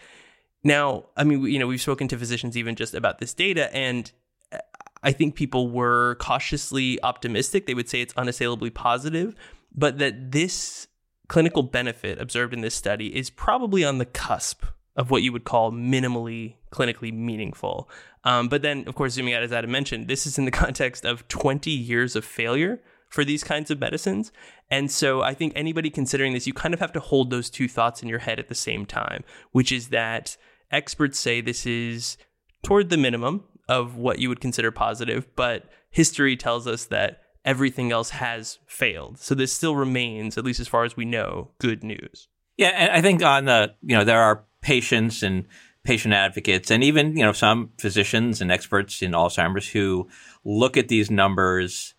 Now, 0.64 1.06
I 1.16 1.24
mean, 1.24 1.44
you 1.44 1.58
know, 1.58 1.66
we've 1.66 1.80
spoken 1.80 2.08
to 2.08 2.18
physicians 2.18 2.56
even 2.56 2.74
just 2.74 2.94
about 2.94 3.18
this 3.18 3.32
data, 3.34 3.74
and 3.74 4.10
uh, 4.52 4.58
I 5.02 5.12
think 5.12 5.34
people 5.34 5.70
were 5.70 6.16
cautiously 6.16 7.00
optimistic. 7.02 7.66
They 7.66 7.74
would 7.74 7.88
say 7.88 8.00
it's 8.00 8.14
unassailably 8.16 8.70
positive, 8.70 9.34
but 9.74 9.98
that 9.98 10.32
this 10.32 10.88
clinical 11.28 11.62
benefit 11.62 12.20
observed 12.20 12.52
in 12.52 12.60
this 12.60 12.74
study 12.74 13.16
is 13.16 13.30
probably 13.30 13.84
on 13.84 13.98
the 13.98 14.06
cusp 14.06 14.64
of 14.96 15.10
what 15.10 15.22
you 15.22 15.32
would 15.32 15.44
call 15.44 15.70
minimally 15.70 16.54
clinically 16.72 17.12
meaningful. 17.12 17.88
Um, 18.24 18.48
but 18.48 18.62
then, 18.62 18.84
of 18.86 18.94
course, 18.94 19.12
zooming 19.12 19.34
out, 19.34 19.42
as 19.42 19.52
Adam 19.52 19.70
mentioned, 19.70 20.08
this 20.08 20.26
is 20.26 20.38
in 20.38 20.46
the 20.46 20.50
context 20.64 21.04
of 21.04 21.28
20 21.28 21.70
years 21.70 22.16
of 22.16 22.24
failure 22.24 22.80
for 23.08 23.24
these 23.24 23.44
kinds 23.44 23.70
of 23.70 23.80
medicines. 23.80 24.32
And 24.70 24.90
so 24.90 25.22
I 25.22 25.34
think 25.34 25.52
anybody 25.54 25.90
considering 25.90 26.32
this, 26.32 26.46
you 26.46 26.52
kind 26.52 26.74
of 26.74 26.80
have 26.80 26.92
to 26.92 27.00
hold 27.00 27.30
those 27.30 27.50
two 27.50 27.68
thoughts 27.68 28.02
in 28.02 28.08
your 28.08 28.18
head 28.18 28.38
at 28.38 28.48
the 28.48 28.54
same 28.54 28.84
time, 28.86 29.24
which 29.52 29.70
is 29.70 29.88
that 29.88 30.36
experts 30.70 31.18
say 31.18 31.40
this 31.40 31.66
is 31.66 32.16
toward 32.62 32.90
the 32.90 32.96
minimum 32.96 33.44
of 33.68 33.96
what 33.96 34.18
you 34.18 34.28
would 34.28 34.40
consider 34.40 34.70
positive, 34.70 35.26
but 35.36 35.64
history 35.90 36.36
tells 36.36 36.66
us 36.66 36.84
that 36.86 37.20
everything 37.44 37.92
else 37.92 38.10
has 38.10 38.58
failed. 38.66 39.18
So 39.18 39.34
this 39.34 39.52
still 39.52 39.76
remains, 39.76 40.36
at 40.36 40.44
least 40.44 40.60
as 40.60 40.68
far 40.68 40.84
as 40.84 40.96
we 40.96 41.04
know, 41.04 41.52
good 41.58 41.84
news. 41.84 42.28
Yeah, 42.56 42.68
and 42.68 42.90
I 42.90 43.00
think 43.00 43.22
on 43.22 43.44
the, 43.44 43.74
you 43.82 43.96
know, 43.96 44.04
there 44.04 44.20
are 44.20 44.44
patients 44.62 45.22
and 45.22 45.46
patient 45.84 46.14
advocates 46.14 46.70
and 46.70 46.82
even, 46.82 47.16
you 47.16 47.22
know, 47.22 47.32
some 47.32 47.70
physicians 47.78 48.40
and 48.40 48.50
experts 48.50 49.02
in 49.02 49.12
Alzheimer's 49.12 49.68
who 49.68 50.08
look 50.44 50.76
at 50.76 50.88
these 50.88 51.10
numbers 51.10 51.94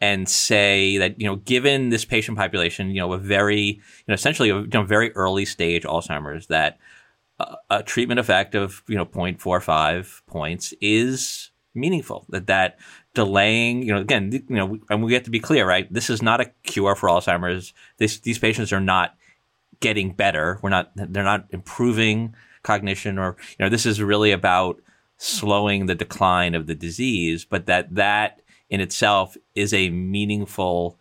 and 0.00 0.28
say 0.28 0.98
that 0.98 1.20
you 1.20 1.26
know 1.26 1.36
given 1.36 1.88
this 1.88 2.04
patient 2.04 2.36
population 2.36 2.90
you 2.90 3.00
know 3.00 3.12
a 3.12 3.18
very 3.18 3.62
you 3.62 4.04
know 4.08 4.14
essentially 4.14 4.50
a 4.50 4.60
you 4.60 4.68
know, 4.72 4.84
very 4.84 5.12
early 5.12 5.44
stage 5.44 5.84
alzheimer's 5.84 6.48
that 6.48 6.78
a, 7.38 7.56
a 7.70 7.82
treatment 7.82 8.20
effect 8.20 8.54
of 8.54 8.82
you 8.88 8.96
know 8.96 9.06
0.45 9.06 10.22
points 10.26 10.74
is 10.80 11.50
meaningful 11.74 12.24
that 12.30 12.46
that 12.46 12.78
delaying 13.14 13.82
you 13.82 13.92
know 13.92 14.00
again 14.00 14.30
you 14.32 14.42
know 14.48 14.78
and 14.90 15.02
we 15.02 15.14
have 15.14 15.22
to 15.22 15.30
be 15.30 15.40
clear 15.40 15.66
right? 15.66 15.92
This 15.92 16.10
is 16.10 16.22
not 16.22 16.40
a 16.40 16.52
cure 16.64 16.94
for 16.94 17.08
alzheimer's. 17.08 17.72
This 17.98 18.18
these 18.18 18.38
patients 18.38 18.72
are 18.72 18.80
not 18.80 19.16
getting 19.80 20.12
better. 20.12 20.58
We're 20.62 20.70
not 20.70 20.92
they're 20.94 21.24
not 21.24 21.46
improving 21.50 22.34
cognition 22.62 23.18
or 23.18 23.36
you 23.58 23.64
know 23.64 23.68
this 23.70 23.86
is 23.86 24.02
really 24.02 24.32
about 24.32 24.80
slowing 25.18 25.86
the 25.86 25.94
decline 25.94 26.54
of 26.54 26.66
the 26.66 26.74
disease 26.74 27.46
but 27.46 27.64
that 27.66 27.94
that 27.94 28.42
in 28.70 28.80
itself 28.80 29.36
is 29.54 29.72
a 29.72 29.90
meaningful 29.90 30.98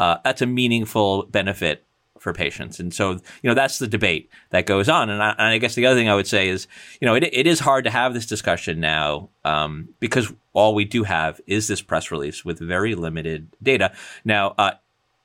uh, 0.00 0.16
that's 0.24 0.40
a 0.40 0.46
meaningful 0.46 1.24
benefit 1.24 1.84
for 2.18 2.32
patients. 2.32 2.80
And 2.80 2.92
so, 2.92 3.12
you 3.12 3.20
know, 3.44 3.54
that's 3.54 3.78
the 3.78 3.86
debate 3.86 4.30
that 4.50 4.66
goes 4.66 4.88
on. 4.88 5.10
And 5.10 5.22
I, 5.22 5.30
and 5.30 5.42
I 5.48 5.58
guess 5.58 5.74
the 5.74 5.86
other 5.86 5.98
thing 5.98 6.08
I 6.08 6.14
would 6.14 6.26
say 6.26 6.48
is, 6.48 6.66
you 7.00 7.06
know, 7.06 7.14
it, 7.14 7.24
it 7.24 7.46
is 7.46 7.60
hard 7.60 7.84
to 7.84 7.90
have 7.90 8.14
this 8.14 8.26
discussion 8.26 8.80
now 8.80 9.30
um, 9.44 9.90
because 10.00 10.32
all 10.52 10.74
we 10.74 10.84
do 10.84 11.04
have 11.04 11.40
is 11.46 11.68
this 11.68 11.82
press 11.82 12.10
release 12.10 12.44
with 12.44 12.58
very 12.58 12.94
limited 12.94 13.48
data. 13.62 13.92
Now, 14.24 14.54
uh, 14.58 14.72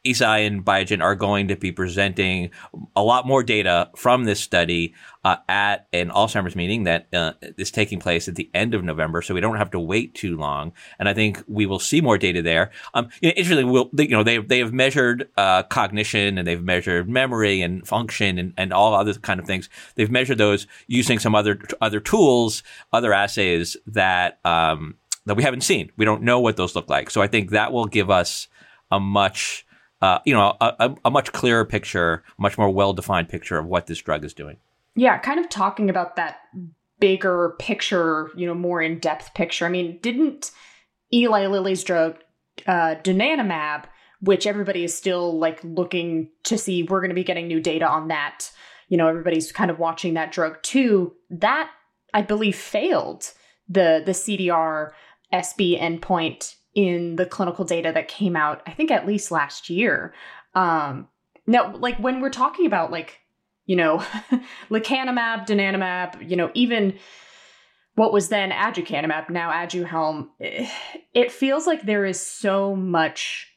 Eisai 0.06 0.46
and 0.46 0.64
Biogen 0.64 1.02
are 1.02 1.16
going 1.16 1.48
to 1.48 1.56
be 1.56 1.72
presenting 1.72 2.52
a 2.96 3.04
lot 3.04 3.26
more 3.26 3.44
data 3.44 3.90
from 3.96 4.26
this 4.26 4.40
study 4.40 4.94
uh, 5.24 5.38
at 5.50 5.88
an 5.92 6.10
Alzheimer's 6.10 6.56
meeting 6.56 6.84
that 6.84 7.08
uh, 7.14 7.34
is 7.58 7.72
taking 7.72 8.00
place 8.00 8.28
at 8.28 8.36
the 8.36 8.50
end 8.54 8.74
of 8.74 8.84
November, 8.84 9.22
so 9.22 9.34
we 9.34 9.42
don't 9.42 9.58
have 9.58 9.72
to 9.72 9.80
wait 9.80 10.14
too 10.14 10.38
long. 10.38 10.72
And 11.00 11.10
I 11.10 11.14
think 11.14 11.44
we 11.48 11.66
will 11.66 11.80
see 11.80 12.02
more 12.02 12.18
data 12.18 12.42
there. 12.42 12.72
Um, 12.94 13.10
you 13.22 13.30
know, 13.30 13.34
interestingly, 13.36 13.72
we'll, 13.72 13.90
you 13.98 14.10
know, 14.10 14.24
they 14.24 14.38
they 14.38 14.60
have 14.60 14.74
measured 14.74 15.30
uh, 15.38 15.64
cognition 15.64 16.38
and 16.38 16.48
they've 16.48 16.64
measured 16.64 17.10
memory 17.10 17.62
and 17.62 17.88
function 17.88 18.38
and, 18.38 18.54
and 18.58 18.72
all 18.72 18.94
other 18.94 19.14
kind 19.14 19.40
of 19.40 19.48
things. 19.48 19.70
They've 19.96 20.12
measured 20.12 20.38
those 20.38 20.68
using 20.88 21.20
some 21.20 21.34
other 21.34 21.60
other 21.82 22.00
tools, 22.00 22.62
other 22.94 23.14
assays 23.14 23.76
that 23.88 24.40
um, 24.46 24.96
that 25.26 25.36
we 25.36 25.44
haven't 25.44 25.62
seen. 25.62 25.92
We 25.98 26.06
don't 26.06 26.22
know 26.22 26.40
what 26.40 26.58
those 26.58 26.76
look 26.76 26.90
like. 26.90 27.10
So 27.10 27.22
I 27.22 27.28
think 27.28 27.50
that 27.50 27.72
will 27.72 27.86
give 27.86 28.10
us 28.10 28.48
a 28.92 29.00
much, 29.00 29.66
uh, 30.02 30.20
you 30.26 30.34
know, 30.34 30.56
a, 30.62 30.96
a, 31.06 31.12
much 31.12 31.32
clearer 31.32 31.66
picture, 31.66 32.24
much 32.38 32.58
more 32.58 32.70
well 32.70 32.94
defined 32.94 33.30
picture 33.30 33.58
of 33.58 33.66
what 33.66 33.88
this 33.88 34.00
drug 34.00 34.26
is 34.26 34.34
doing. 34.34 34.58
Yeah, 34.96 35.18
kind 35.18 35.40
of 35.40 35.50
talking 35.50 35.90
about 35.90 36.16
that 36.16 36.40
bigger 37.00 37.56
picture, 37.60 38.30
you 38.36 38.46
know, 38.46 38.54
more 38.54 38.82
in 38.82 39.00
depth 39.00 39.34
picture. 39.34 39.66
I 39.66 39.70
mean, 39.70 40.00
didn't 40.02 40.52
Eli 41.14 41.48
Lilly's 41.48 41.84
drug, 41.84 42.18
uh, 42.68 42.96
donanemab, 43.04 43.86
which 44.22 44.48
everybody 44.48 44.84
is 44.84 44.96
still 44.96 45.38
like 45.38 45.60
looking 45.64 46.30
to 46.44 46.58
see, 46.58 46.84
we're 46.84 47.02
going 47.02 47.10
to 47.10 47.16
be 47.16 47.24
getting 47.24 47.48
new 47.48 47.60
data 47.60 47.88
on 47.88 48.08
that. 48.10 48.52
You 48.88 48.98
know, 48.98 49.08
everybody's 49.08 49.52
kind 49.52 49.72
of 49.72 49.80
watching 49.80 50.14
that 50.14 50.32
drug 50.32 50.62
too. 50.62 51.14
That 51.30 51.70
I 52.14 52.22
believe 52.22 52.56
failed 52.56 53.32
the 53.68 54.02
the 54.06 54.12
CDR 54.12 54.92
SB 55.34 55.80
endpoint 55.80 56.56
in 56.76 57.16
the 57.16 57.26
clinical 57.26 57.66
data 57.66 57.92
that 57.94 58.10
came 58.10 58.36
out, 58.36 58.62
I 58.68 58.72
think 58.72 58.92
at 58.92 59.08
least 59.08 59.32
last 59.32 59.70
year. 59.70 60.14
Um, 60.54 61.08
now, 61.48 61.76
like 61.76 61.98
when 61.98 62.22
we're 62.22 62.30
talking 62.30 62.66
about 62.66 62.92
like, 62.92 63.22
you 63.66 63.76
know, 63.78 63.98
lecanemab, 64.70 65.48
donanemab, 65.48 66.30
you 66.30 66.36
know, 66.36 66.52
even 66.54 66.98
what 67.96 68.12
was 68.12 68.28
then 68.28 68.52
aducanumab, 68.52 69.30
now 69.30 69.52
aduhelm, 69.52 70.28
eh, 70.42 70.70
it 71.14 71.32
feels 71.32 71.66
like 71.66 71.84
there 71.84 72.06
is 72.06 72.20
so 72.20 72.76
much 72.76 73.52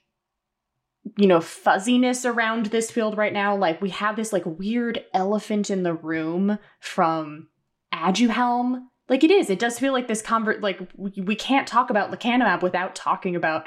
you 1.16 1.26
know 1.26 1.40
fuzziness 1.40 2.26
around 2.26 2.66
this 2.66 2.90
field 2.90 3.16
right 3.16 3.32
now 3.32 3.56
like 3.56 3.80
we 3.80 3.88
have 3.88 4.14
this 4.14 4.30
like 4.30 4.44
weird 4.44 5.02
elephant 5.14 5.70
in 5.70 5.82
the 5.82 5.94
room 5.94 6.58
from 6.80 7.48
aduhelm 7.94 8.82
like 9.08 9.24
it 9.24 9.30
is. 9.30 9.50
It 9.50 9.58
does 9.58 9.78
feel 9.78 9.92
like 9.92 10.08
this 10.08 10.22
convert. 10.22 10.60
Like 10.60 10.80
we, 10.96 11.34
can't 11.34 11.66
talk 11.66 11.90
about 11.90 12.10
lecanemab 12.10 12.62
without 12.62 12.94
talking 12.94 13.34
about 13.34 13.66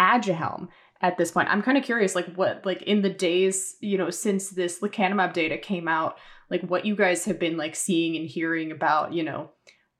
Aduhelm 0.00 0.68
at 1.00 1.18
this 1.18 1.30
point. 1.30 1.48
I'm 1.48 1.62
kind 1.62 1.78
of 1.78 1.84
curious, 1.84 2.14
like 2.14 2.32
what, 2.34 2.64
like 2.64 2.82
in 2.82 3.02
the 3.02 3.10
days, 3.10 3.76
you 3.80 3.98
know, 3.98 4.10
since 4.10 4.50
this 4.50 4.80
lecanemab 4.80 5.32
data 5.32 5.58
came 5.58 5.88
out, 5.88 6.16
like 6.50 6.62
what 6.62 6.86
you 6.86 6.94
guys 6.94 7.24
have 7.24 7.38
been 7.38 7.56
like 7.56 7.74
seeing 7.74 8.16
and 8.16 8.28
hearing 8.28 8.70
about, 8.70 9.12
you 9.12 9.22
know, 9.22 9.50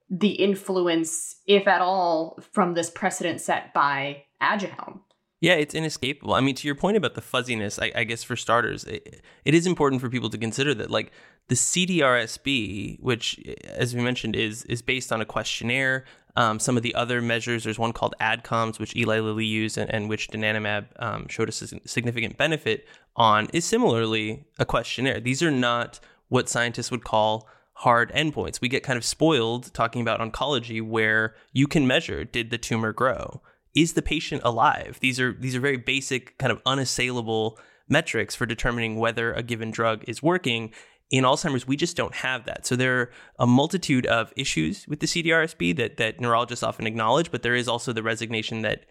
the 0.09 0.31
influence, 0.31 1.35
if 1.47 1.67
at 1.67 1.81
all, 1.81 2.39
from 2.53 2.73
this 2.73 2.89
precedent 2.89 3.41
set 3.41 3.73
by 3.73 4.23
Aduhelm. 4.41 5.01
Yeah, 5.39 5.53
it's 5.53 5.75
inescapable. 5.75 6.33
I 6.33 6.41
mean, 6.41 6.55
to 6.55 6.67
your 6.67 6.75
point 6.75 6.97
about 6.97 7.13
the 7.13 7.21
fuzziness, 7.21 7.77
I, 7.77 7.91
I 7.93 8.03
guess 8.05 8.23
for 8.23 8.35
starters, 8.35 8.85
it, 8.85 9.21
it 9.45 9.53
is 9.53 9.67
important 9.67 10.01
for 10.01 10.09
people 10.09 10.29
to 10.31 10.37
consider 10.37 10.73
that, 10.75 10.89
like 10.89 11.11
the 11.47 11.55
CDRSB, 11.55 12.99
which, 13.01 13.39
as 13.65 13.95
we 13.95 14.01
mentioned, 14.01 14.35
is 14.35 14.63
is 14.63 14.81
based 14.81 15.11
on 15.11 15.21
a 15.21 15.25
questionnaire. 15.25 16.05
Um, 16.35 16.59
some 16.59 16.77
of 16.77 16.83
the 16.83 16.93
other 16.93 17.19
measures, 17.19 17.63
there's 17.63 17.79
one 17.79 17.93
called 17.93 18.13
ADCOMS, 18.21 18.77
which 18.77 18.95
Eli 18.95 19.19
Lilly 19.19 19.45
used 19.45 19.75
and, 19.75 19.91
and 19.91 20.07
which 20.07 20.27
donanemab 20.27 20.85
um, 20.99 21.27
showed 21.27 21.49
a 21.49 21.51
significant 21.51 22.37
benefit 22.37 22.85
on, 23.15 23.47
is 23.53 23.65
similarly 23.65 24.45
a 24.59 24.65
questionnaire. 24.65 25.19
These 25.19 25.41
are 25.41 25.49
not 25.49 25.99
what 26.27 26.47
scientists 26.47 26.91
would 26.91 27.03
call 27.03 27.49
hard 27.73 28.11
endpoints. 28.11 28.61
We 28.61 28.69
get 28.69 28.83
kind 28.83 28.97
of 28.97 29.03
spoiled 29.03 29.73
talking 29.73 30.01
about 30.01 30.19
oncology, 30.19 30.79
where 30.79 31.33
you 31.53 31.65
can 31.65 31.87
measure 31.87 32.23
did 32.23 32.51
the 32.51 32.59
tumor 32.59 32.93
grow 32.93 33.41
is 33.77 33.93
the 33.93 34.01
patient 34.01 34.41
alive? 34.43 34.97
These 35.01 35.19
are 35.19 35.33
these 35.33 35.55
are 35.55 35.59
very 35.59 35.77
basic, 35.77 36.37
kind 36.39 36.51
of 36.51 36.59
unassailable 36.65 37.59
metrics 37.87 38.35
for 38.35 38.45
determining 38.45 38.97
whether 38.97 39.33
a 39.33 39.43
given 39.43 39.71
drug 39.71 40.03
is 40.07 40.23
working. 40.23 40.73
In 41.09 41.23
Alzheimer's, 41.23 41.65
we 41.65 41.77
just 41.77 41.95
don't 41.95 42.15
have 42.15 42.45
that. 42.45 42.65
So 42.65 42.75
there 42.75 42.99
are 42.99 43.11
a 43.39 43.47
multitude 43.47 44.05
of 44.05 44.33
issues 44.35 44.87
with 44.87 44.99
the 44.99 45.07
CDRSB 45.07 45.75
that 45.77 45.97
that 45.97 46.19
neurologists 46.19 46.63
often 46.63 46.85
acknowledge, 46.85 47.31
but 47.31 47.43
there 47.43 47.55
is 47.55 47.67
also 47.67 47.93
the 47.93 48.03
resignation 48.03 48.61
that 48.63 48.85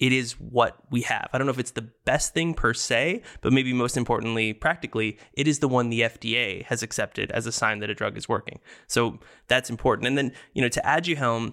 it 0.00 0.12
is 0.12 0.32
what 0.40 0.78
we 0.90 1.02
have. 1.02 1.28
I 1.32 1.38
don't 1.38 1.46
know 1.46 1.52
if 1.52 1.58
it's 1.58 1.72
the 1.72 1.90
best 2.06 2.32
thing 2.32 2.54
per 2.54 2.72
se, 2.72 3.22
but 3.42 3.52
maybe 3.52 3.74
most 3.74 3.98
importantly, 3.98 4.54
practically, 4.54 5.18
it 5.34 5.46
is 5.46 5.58
the 5.58 5.68
one 5.68 5.90
the 5.90 6.00
FDA 6.00 6.64
has 6.64 6.82
accepted 6.82 7.30
as 7.32 7.46
a 7.46 7.52
sign 7.52 7.80
that 7.80 7.90
a 7.90 7.94
drug 7.94 8.16
is 8.16 8.28
working. 8.28 8.60
So 8.86 9.20
that's 9.46 9.68
important. 9.68 10.08
And 10.08 10.16
then, 10.16 10.32
you 10.54 10.62
know, 10.62 10.68
to 10.68 10.80
Aduhelm, 10.80 11.52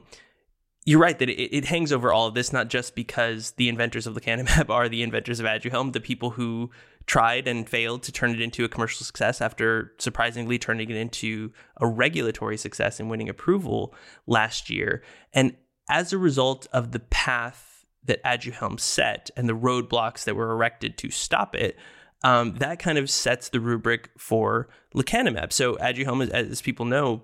you're 0.86 1.02
right 1.02 1.20
that 1.20 1.30
it, 1.30 1.58
it, 1.58 1.66
hangs 1.66 1.92
over 1.92 2.14
all 2.14 2.28
of 2.28 2.34
this, 2.34 2.54
not 2.54 2.70
just 2.70 2.96
because 2.96 3.52
the 3.58 3.68
inventors 3.68 4.08
of 4.08 4.16
lecanemab 4.16 4.70
are 4.74 4.88
the 4.88 5.04
inventors 5.04 5.42
of 5.42 5.46
Aduhelm, 5.46 5.92
the 5.92 6.00
people 6.00 6.30
who 6.32 6.72
tried 7.08 7.48
and 7.48 7.68
failed 7.68 8.04
to 8.04 8.12
turn 8.12 8.32
it 8.32 8.42
into 8.42 8.66
a 8.66 8.70
commercial 8.70 9.06
success 9.06 9.42
after 9.42 9.94
surprisingly 9.98 10.60
turning 10.60 10.90
it 10.90 10.98
into 10.98 11.52
a 11.78 11.88
regulatory 11.88 12.58
success 12.58 13.00
and 13.00 13.10
winning 13.10 13.30
approval 13.30 13.96
last 14.28 14.70
year. 14.70 15.02
And 15.34 15.56
as 15.90 16.12
a 16.12 16.18
result 16.18 16.68
of 16.74 16.92
the 16.92 17.00
path 17.00 17.86
that 18.04 18.24
Aduhelm 18.24 18.80
set 18.80 19.30
and 19.38 19.48
the 19.48 19.56
roadblocks 19.56 20.26
that 20.26 20.36
were 20.36 20.52
erected 20.52 20.98
to 20.98 21.10
stop 21.10 21.56
it, 21.56 21.78
um, 22.24 22.56
that 22.56 22.80
kind 22.80 22.98
of 22.98 23.10
sets 23.10 23.50
the 23.50 23.62
rubric 23.62 24.10
for 24.18 24.68
lecanemab. 24.94 25.54
So 25.54 25.76
Aduhelm, 25.76 26.24
as, 26.24 26.52
as 26.52 26.62
people 26.62 26.86
know, 26.86 27.24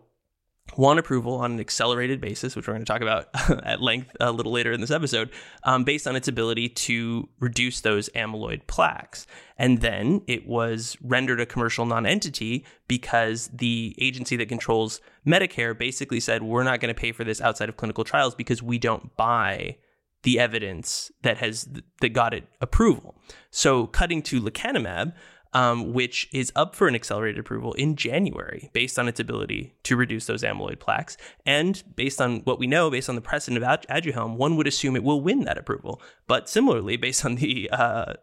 won 0.77 0.97
approval 0.97 1.35
on 1.35 1.51
an 1.53 1.59
accelerated 1.59 2.19
basis, 2.19 2.55
which 2.55 2.67
we're 2.67 2.73
going 2.73 2.85
to 2.85 2.91
talk 2.91 3.01
about 3.01 3.27
at 3.63 3.81
length 3.81 4.15
a 4.19 4.31
little 4.31 4.51
later 4.51 4.71
in 4.71 4.81
this 4.81 4.91
episode, 4.91 5.29
um, 5.63 5.83
based 5.83 6.07
on 6.07 6.15
its 6.15 6.27
ability 6.27 6.69
to 6.69 7.29
reduce 7.39 7.81
those 7.81 8.09
amyloid 8.09 8.65
plaques. 8.67 9.27
And 9.57 9.81
then 9.81 10.21
it 10.27 10.47
was 10.47 10.97
rendered 11.01 11.39
a 11.39 11.45
commercial 11.45 11.85
nonentity 11.85 12.65
because 12.87 13.49
the 13.53 13.95
agency 13.99 14.35
that 14.37 14.49
controls 14.49 14.99
Medicare 15.27 15.77
basically 15.77 16.19
said, 16.19 16.43
we're 16.43 16.63
not 16.63 16.79
going 16.79 16.93
to 16.93 16.99
pay 16.99 17.11
for 17.11 17.23
this 17.23 17.41
outside 17.41 17.69
of 17.69 17.77
clinical 17.77 18.03
trials 18.03 18.35
because 18.35 18.63
we 18.63 18.77
don't 18.77 19.15
buy 19.15 19.77
the 20.23 20.39
evidence 20.39 21.11
that 21.21 21.37
has 21.37 21.67
that 22.01 22.09
got 22.09 22.33
it 22.33 22.47
approval. 22.61 23.15
So 23.51 23.87
cutting 23.87 24.21
to 24.23 24.41
lecanemab, 24.41 25.13
um, 25.53 25.93
which 25.93 26.27
is 26.33 26.51
up 26.55 26.75
for 26.75 26.87
an 26.87 26.95
accelerated 26.95 27.39
approval 27.39 27.73
in 27.73 27.95
January 27.95 28.69
based 28.73 28.97
on 28.97 29.07
its 29.07 29.19
ability 29.19 29.75
to 29.83 29.95
reduce 29.95 30.25
those 30.25 30.43
amyloid 30.43 30.79
plaques. 30.79 31.17
And 31.45 31.81
based 31.95 32.19
on 32.19 32.39
what 32.41 32.59
we 32.59 32.67
know, 32.67 32.89
based 32.89 33.09
on 33.09 33.15
the 33.15 33.21
precedent 33.21 33.63
of 33.63 33.87
Aduhelm, 33.87 34.37
one 34.37 34.57
would 34.57 34.67
assume 34.67 34.95
it 34.95 35.03
will 35.03 35.21
win 35.21 35.43
that 35.45 35.57
approval. 35.57 36.01
But 36.27 36.49
similarly, 36.49 36.97
based 36.97 37.23
on 37.23 37.35
the 37.35 37.69
uh, 37.71 38.13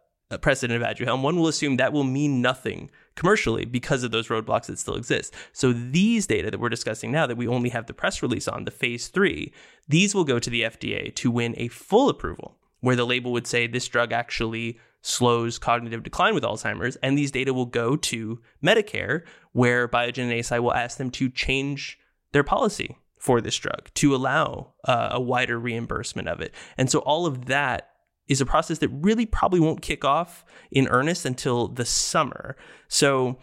precedent 0.40 0.82
of 0.82 0.88
Aduhelm, 0.88 1.22
one 1.22 1.36
will 1.36 1.48
assume 1.48 1.76
that 1.76 1.92
will 1.92 2.04
mean 2.04 2.42
nothing 2.42 2.90
commercially 3.16 3.64
because 3.64 4.02
of 4.02 4.10
those 4.10 4.28
roadblocks 4.28 4.66
that 4.66 4.78
still 4.78 4.94
exist. 4.94 5.34
So 5.52 5.72
these 5.72 6.26
data 6.26 6.50
that 6.50 6.60
we're 6.60 6.68
discussing 6.68 7.10
now 7.10 7.26
that 7.26 7.36
we 7.36 7.48
only 7.48 7.70
have 7.70 7.86
the 7.86 7.94
press 7.94 8.22
release 8.22 8.48
on, 8.48 8.64
the 8.64 8.70
phase 8.70 9.08
three, 9.08 9.52
these 9.88 10.14
will 10.14 10.24
go 10.24 10.38
to 10.38 10.50
the 10.50 10.62
FDA 10.62 11.14
to 11.16 11.30
win 11.30 11.54
a 11.56 11.68
full 11.68 12.08
approval 12.08 12.56
where 12.80 12.96
the 12.96 13.06
label 13.06 13.32
would 13.32 13.46
say 13.46 13.66
this 13.66 13.88
drug 13.88 14.12
actually 14.12 14.78
slows 15.02 15.58
cognitive 15.58 16.02
decline 16.02 16.34
with 16.34 16.44
Alzheimer's. 16.44 16.96
And 16.96 17.16
these 17.16 17.30
data 17.30 17.54
will 17.54 17.66
go 17.66 17.96
to 17.96 18.40
Medicare, 18.62 19.22
where 19.52 19.88
Biogen 19.88 20.24
and 20.24 20.32
Eisai 20.32 20.60
will 20.60 20.74
ask 20.74 20.98
them 20.98 21.10
to 21.12 21.30
change 21.30 21.98
their 22.32 22.44
policy 22.44 22.98
for 23.18 23.40
this 23.40 23.56
drug 23.56 23.90
to 23.94 24.14
allow 24.14 24.72
uh, 24.84 25.10
a 25.12 25.20
wider 25.20 25.58
reimbursement 25.58 26.28
of 26.28 26.40
it. 26.40 26.54
And 26.78 26.90
so 26.90 27.00
all 27.00 27.26
of 27.26 27.46
that 27.46 27.90
is 28.28 28.40
a 28.40 28.46
process 28.46 28.78
that 28.78 28.88
really 28.88 29.26
probably 29.26 29.60
won't 29.60 29.82
kick 29.82 30.04
off 30.04 30.44
in 30.70 30.88
earnest 30.88 31.26
until 31.26 31.68
the 31.68 31.84
summer. 31.84 32.56
So 32.88 33.38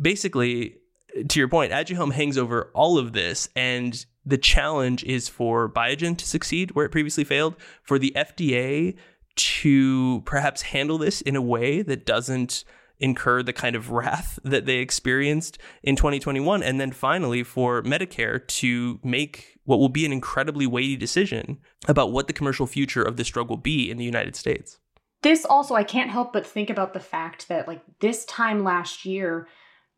basically, 0.00 0.76
to 1.28 1.38
your 1.38 1.48
point, 1.48 1.72
Aduhelm 1.72 2.12
hangs 2.12 2.36
over 2.36 2.70
all 2.74 2.98
of 2.98 3.14
this, 3.14 3.48
and 3.56 4.04
the 4.26 4.38
challenge 4.38 5.02
is 5.04 5.28
for 5.28 5.68
Biogen 5.68 6.16
to 6.18 6.26
succeed 6.26 6.72
where 6.72 6.84
it 6.84 6.92
previously 6.92 7.24
failed, 7.24 7.56
for 7.82 7.98
the 7.98 8.12
FDA 8.14 8.96
to 9.36 10.22
perhaps 10.22 10.62
handle 10.62 10.98
this 10.98 11.20
in 11.20 11.36
a 11.36 11.42
way 11.42 11.82
that 11.82 12.06
doesn't 12.06 12.64
incur 12.98 13.42
the 13.42 13.52
kind 13.52 13.76
of 13.76 13.90
wrath 13.90 14.38
that 14.44 14.66
they 14.66 14.78
experienced 14.78 15.58
in 15.82 15.96
2021. 15.96 16.62
And 16.62 16.80
then 16.80 16.92
finally, 16.92 17.42
for 17.42 17.82
Medicare 17.82 18.46
to 18.46 19.00
make 19.04 19.58
what 19.64 19.78
will 19.78 19.88
be 19.88 20.06
an 20.06 20.12
incredibly 20.12 20.66
weighty 20.66 20.96
decision 20.96 21.58
about 21.88 22.12
what 22.12 22.26
the 22.26 22.32
commercial 22.32 22.66
future 22.66 23.02
of 23.02 23.16
this 23.16 23.28
drug 23.28 23.48
will 23.48 23.56
be 23.56 23.90
in 23.90 23.98
the 23.98 24.04
United 24.04 24.36
States. 24.36 24.78
This 25.22 25.44
also, 25.44 25.74
I 25.74 25.82
can't 25.82 26.10
help 26.10 26.32
but 26.32 26.46
think 26.46 26.70
about 26.70 26.92
the 26.92 27.00
fact 27.00 27.48
that, 27.48 27.66
like, 27.66 27.82
this 28.00 28.24
time 28.26 28.62
last 28.62 29.04
year, 29.04 29.48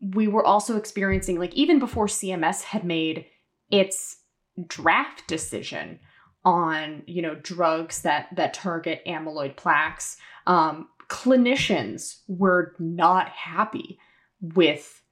we 0.00 0.26
were 0.26 0.45
also 0.45 0.76
experiencing, 0.76 1.38
like, 1.38 1.52
even 1.54 1.78
before 1.78 2.07
CMS 2.07 2.62
had 2.62 2.85
made 2.85 3.26
its 3.71 4.16
draft 4.66 5.26
decision 5.26 6.00
on 6.49 7.02
you 7.07 7.21
know 7.21 7.35
drugs 7.35 8.00
that 8.02 8.28
that 8.35 8.55
target 8.55 9.02
amyloid 9.07 9.55
plaques. 9.57 10.17
Um, 10.47 10.88
clinicians 11.09 12.21
were 12.26 12.75
not 12.78 13.28
happy 13.28 13.99
with 14.40 15.02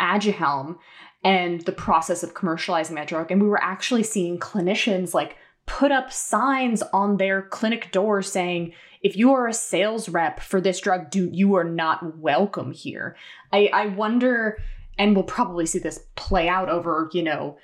aduhelm 0.00 0.78
and 1.22 1.60
the 1.62 1.72
process 1.72 2.24
of 2.24 2.34
commercializing 2.34 2.96
that 2.96 3.06
drug. 3.06 3.30
And 3.30 3.40
we 3.40 3.48
were 3.48 3.62
actually 3.62 4.02
seeing 4.02 4.38
clinicians 4.38 5.14
like 5.14 5.36
put 5.66 5.92
up 5.92 6.12
signs 6.12 6.82
on 6.92 7.16
their 7.16 7.42
clinic 7.42 7.92
door 7.92 8.20
saying 8.20 8.72
if 9.02 9.16
you 9.16 9.32
are 9.34 9.46
a 9.46 9.54
sales 9.54 10.08
rep 10.08 10.40
for 10.40 10.60
this 10.60 10.80
drug 10.80 11.10
do 11.10 11.30
you 11.32 11.54
are 11.54 11.64
not 11.64 12.18
welcome 12.18 12.72
here. 12.72 13.16
I 13.52 13.70
i 13.72 13.86
wonder 13.86 14.58
and 14.98 15.14
we'll 15.14 15.24
probably 15.24 15.66
see 15.66 15.78
this 15.78 16.00
play 16.16 16.48
out 16.48 16.68
over 16.68 17.08
you 17.12 17.22
know 17.22 17.56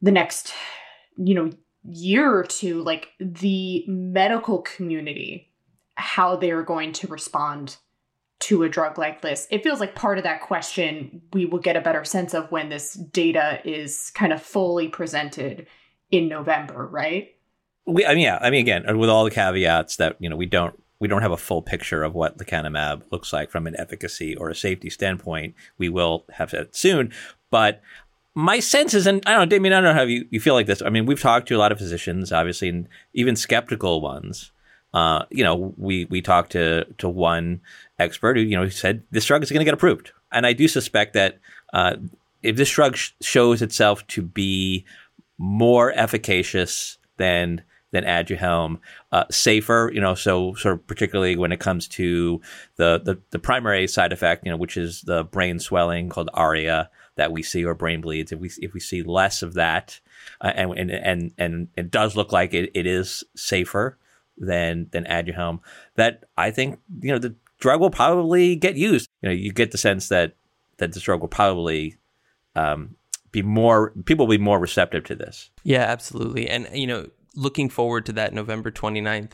the 0.00 0.12
next 0.12 0.52
you 1.16 1.34
know 1.34 1.50
year 1.84 2.34
or 2.34 2.44
two, 2.44 2.82
like 2.82 3.08
the 3.18 3.84
medical 3.86 4.62
community, 4.62 5.50
how 5.96 6.36
they're 6.36 6.62
going 6.62 6.92
to 6.92 7.06
respond 7.08 7.76
to 8.40 8.64
a 8.64 8.68
drug 8.68 8.98
like 8.98 9.22
this. 9.22 9.46
It 9.50 9.62
feels 9.62 9.78
like 9.78 9.94
part 9.94 10.18
of 10.18 10.24
that 10.24 10.40
question 10.40 11.22
we 11.32 11.46
will 11.46 11.60
get 11.60 11.76
a 11.76 11.80
better 11.80 12.04
sense 12.04 12.34
of 12.34 12.50
when 12.50 12.70
this 12.70 12.94
data 12.94 13.60
is 13.64 14.10
kind 14.10 14.32
of 14.32 14.42
fully 14.42 14.88
presented 14.88 15.66
in 16.10 16.28
November, 16.28 16.86
right? 16.88 17.36
We, 17.86 18.04
I 18.04 18.14
mean, 18.14 18.24
yeah, 18.24 18.38
I 18.40 18.50
mean, 18.50 18.60
again, 18.60 18.98
with 18.98 19.08
all 19.08 19.24
the 19.24 19.30
caveats 19.30 19.96
that 19.96 20.16
you 20.18 20.28
know 20.28 20.36
we 20.36 20.46
don't 20.46 20.80
we 20.98 21.08
don't 21.08 21.22
have 21.22 21.32
a 21.32 21.36
full 21.36 21.62
picture 21.62 22.04
of 22.04 22.14
what 22.14 22.38
lecanemab 22.38 23.02
looks 23.10 23.32
like 23.32 23.50
from 23.50 23.66
an 23.66 23.74
efficacy 23.76 24.36
or 24.36 24.50
a 24.50 24.54
safety 24.54 24.88
standpoint. 24.88 25.54
We 25.78 25.88
will 25.88 26.24
have 26.34 26.54
it 26.54 26.76
soon, 26.76 27.12
but 27.50 27.80
my 28.34 28.60
sense 28.60 28.94
is, 28.94 29.06
and 29.06 29.22
I 29.26 29.32
don't 29.32 29.40
know, 29.40 29.46
Damian, 29.46 29.72
I 29.74 29.76
don't 29.76 29.84
know 29.84 29.94
how 29.94 30.06
you, 30.06 30.26
you 30.30 30.40
feel 30.40 30.54
like 30.54 30.66
this. 30.66 30.82
I 30.82 30.88
mean, 30.88 31.06
we've 31.06 31.20
talked 31.20 31.48
to 31.48 31.56
a 31.56 31.58
lot 31.58 31.72
of 31.72 31.78
physicians, 31.78 32.32
obviously, 32.32 32.68
and 32.68 32.88
even 33.12 33.36
skeptical 33.36 34.00
ones. 34.00 34.52
Uh, 34.94 35.24
you 35.30 35.42
know, 35.42 35.74
we 35.76 36.04
we 36.06 36.20
talked 36.20 36.52
to 36.52 36.84
to 36.98 37.08
one 37.08 37.60
expert 37.98 38.36
who 38.36 38.42
you 38.42 38.56
know 38.56 38.68
said 38.68 39.02
this 39.10 39.24
drug 39.24 39.42
is 39.42 39.50
going 39.50 39.60
to 39.60 39.64
get 39.64 39.74
approved, 39.74 40.12
and 40.30 40.46
I 40.46 40.52
do 40.52 40.68
suspect 40.68 41.14
that 41.14 41.38
uh, 41.72 41.96
if 42.42 42.56
this 42.56 42.70
drug 42.70 42.96
sh- 42.96 43.12
shows 43.20 43.62
itself 43.62 44.06
to 44.08 44.22
be 44.22 44.84
more 45.38 45.92
efficacious 45.92 46.98
than 47.16 47.62
than 47.90 48.04
Aduhelm, 48.04 48.78
uh, 49.12 49.24
safer, 49.30 49.90
you 49.94 50.00
know, 50.00 50.14
so 50.14 50.54
sort 50.54 50.74
of 50.74 50.86
particularly 50.86 51.36
when 51.36 51.52
it 51.52 51.60
comes 51.60 51.88
to 51.88 52.40
the, 52.76 53.00
the 53.02 53.18
the 53.30 53.38
primary 53.38 53.86
side 53.86 54.12
effect, 54.12 54.44
you 54.44 54.50
know, 54.50 54.58
which 54.58 54.76
is 54.76 55.02
the 55.02 55.24
brain 55.24 55.58
swelling 55.58 56.08
called 56.08 56.30
ARIA 56.34 56.90
that 57.16 57.32
we 57.32 57.42
see 57.42 57.64
or 57.64 57.74
brain 57.74 58.00
bleeds. 58.00 58.32
If 58.32 58.38
we 58.38 58.50
if 58.58 58.72
we 58.72 58.80
see 58.80 59.02
less 59.02 59.42
of 59.42 59.54
that, 59.54 60.00
uh, 60.40 60.52
and, 60.54 60.72
and 60.72 60.90
and 60.90 61.32
and 61.38 61.68
it 61.76 61.90
does 61.90 62.16
look 62.16 62.32
like 62.32 62.54
it, 62.54 62.70
it 62.74 62.86
is 62.86 63.24
safer 63.34 63.98
than 64.36 64.88
than 64.92 65.04
Aduhelm, 65.04 65.60
that 65.96 66.24
I 66.36 66.50
think 66.50 66.80
you 67.00 67.12
know 67.12 67.18
the 67.18 67.34
drug 67.58 67.80
will 67.80 67.90
probably 67.90 68.56
get 68.56 68.76
used. 68.76 69.08
You 69.22 69.28
know, 69.28 69.34
you 69.34 69.52
get 69.52 69.70
the 69.70 69.78
sense 69.78 70.08
that 70.08 70.34
that 70.78 70.92
this 70.92 71.02
drug 71.02 71.20
will 71.20 71.28
probably 71.28 71.96
um, 72.56 72.96
be 73.30 73.42
more 73.42 73.92
people 74.04 74.26
will 74.26 74.36
be 74.36 74.42
more 74.42 74.58
receptive 74.58 75.04
to 75.04 75.14
this. 75.14 75.50
Yeah, 75.64 75.82
absolutely. 75.82 76.48
And 76.48 76.68
you 76.72 76.86
know, 76.86 77.08
looking 77.34 77.68
forward 77.68 78.06
to 78.06 78.12
that 78.14 78.32
November 78.32 78.70
29th 78.70 79.32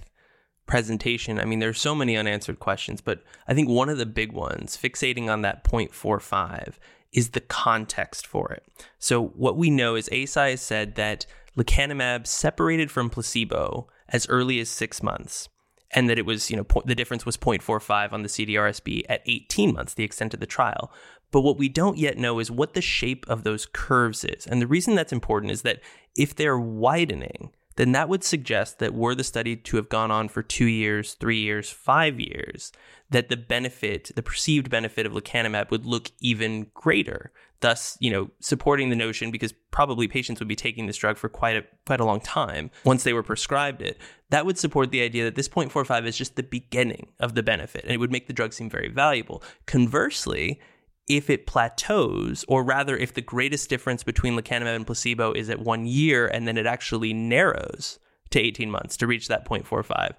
presentation. 0.67 1.41
I 1.41 1.45
mean, 1.45 1.59
there's 1.59 1.81
so 1.81 1.95
many 1.95 2.17
unanswered 2.17 2.61
questions, 2.61 3.01
but 3.01 3.23
I 3.49 3.55
think 3.55 3.69
one 3.69 3.89
of 3.89 3.99
the 3.99 4.07
big 4.07 4.33
ones, 4.33 4.77
fixating 4.77 5.29
on 5.29 5.43
that 5.43 5.65
0.45, 5.65 6.75
is 7.13 7.31
the 7.31 7.41
context 7.41 8.27
for 8.27 8.53
it. 8.53 8.65
So 8.99 9.29
what 9.29 9.57
we 9.57 9.71
know 9.71 9.95
is 9.95 10.09
Eisai 10.11 10.51
has 10.51 10.61
said 10.61 10.95
that 10.97 11.27
lecanemab 11.57 12.27
separated 12.27 12.91
from 12.91 13.11
placebo 13.11 13.89
as 14.09 14.29
early 14.29 14.61
as 14.61 14.69
six 14.69 15.03
months, 15.03 15.49
and 15.91 16.09
that 16.09 16.19
it 16.19 16.27
was, 16.27 16.51
you 16.51 16.57
know, 16.57 16.65
po- 16.65 16.83
the 16.85 16.95
difference 16.95 17.25
was 17.25 17.37
0.45 17.37 18.13
on 18.13 18.23
the 18.23 18.29
CDRSB 18.29 19.05
at 19.09 19.23
18 19.27 19.75
months, 19.75 19.95
the 19.95 20.05
extent 20.05 20.35
of 20.35 20.41
the 20.41 20.47
trial. 20.47 20.93
But 21.31 21.43
what 21.43 21.59
we 21.59 21.69
don't 21.69 21.99
yet 21.99 22.17
know 22.17 22.39
is 22.39 22.51
what 22.51 22.75
the 22.75 22.81
shape 22.81 23.27
of 23.29 23.45
those 23.45 23.67
curves 23.67 24.25
is. 24.25 24.47
And 24.47 24.63
the 24.63 24.67
reason 24.67 24.95
that's 24.95 25.13
important 25.13 25.53
is 25.53 25.63
that 25.63 25.81
if 26.17 26.35
they're 26.35 26.59
widening, 26.59 27.51
then 27.79 27.93
that 27.93 28.09
would 28.09 28.25
suggest 28.25 28.81
that 28.81 28.93
were 28.93 29.15
the 29.15 29.23
study 29.23 29.55
to 29.55 29.77
have 29.77 29.89
gone 29.89 30.11
on 30.11 30.29
for 30.29 30.43
two 30.43 30.67
years, 30.67 31.15
three 31.15 31.39
years, 31.39 31.71
five 31.71 32.19
years, 32.19 32.73
that 33.09 33.29
the 33.29 33.37
benefit, 33.37 34.11
the 34.17 34.23
perceived 34.23 34.69
benefit 34.69 35.07
of 35.07 35.13
lecanemab 35.13 35.71
would 35.71 35.87
look 35.87 36.11
even 36.21 36.67
greater. 36.75 37.31
Thus, 37.61 37.97
you 38.01 38.11
know, 38.11 38.31
supporting 38.41 38.91
the 38.91 38.97
notion 38.97 39.31
because 39.31 39.55
probably 39.71 40.09
patients 40.09 40.41
would 40.41 40.49
be 40.49 40.57
taking 40.57 40.87
this 40.87 40.97
drug 40.97 41.17
for 41.19 41.29
quite 41.29 41.57
a 41.57 41.65
quite 41.87 42.01
a 42.01 42.05
long 42.05 42.21
time 42.21 42.73
once 42.85 43.05
they 43.05 43.13
were 43.13 43.23
prescribed 43.23 43.81
it. 43.81 43.97
That 44.31 44.45
would 44.45 44.59
support 44.59 44.91
the 44.91 45.03
idea 45.03 45.23
that 45.25 45.37
this 45.37 45.49
0.45 45.49 46.05
is 46.05 46.17
just 46.17 46.35
the 46.35 46.43
beginning 46.43 47.13
of 47.21 47.37
the 47.37 47.45
benefit, 47.45 47.85
and 47.85 47.93
it 47.93 47.99
would 47.99 48.13
make 48.13 48.27
the 48.27 48.33
drug 48.33 48.53
seem 48.53 48.69
very 48.69 48.89
valuable. 48.89 49.41
Conversely, 49.67 50.61
if 51.09 51.31
it 51.31 51.47
plateaus, 51.47 52.45
or 52.49 52.63
rather, 52.63 52.97
if 52.97 53.15
the 53.15 53.21
greatest 53.21 53.71
difference 53.71 54.03
between 54.03 54.37
lecanemab 54.37 54.77
and 54.77 54.87
placebo 54.87 55.33
is 55.33 55.49
at 55.49 55.61
one 55.61 55.87
year 55.87 56.27
and 56.27 56.47
then 56.47 56.59
it 56.59 56.67
actually 56.67 57.13
narrows 57.13 57.99
to 58.31 58.39
18 58.39 58.71
months 58.71 58.97
to 58.99 59.07
reach 59.07 59.29
that 59.29 59.49
0.45, 59.49 60.15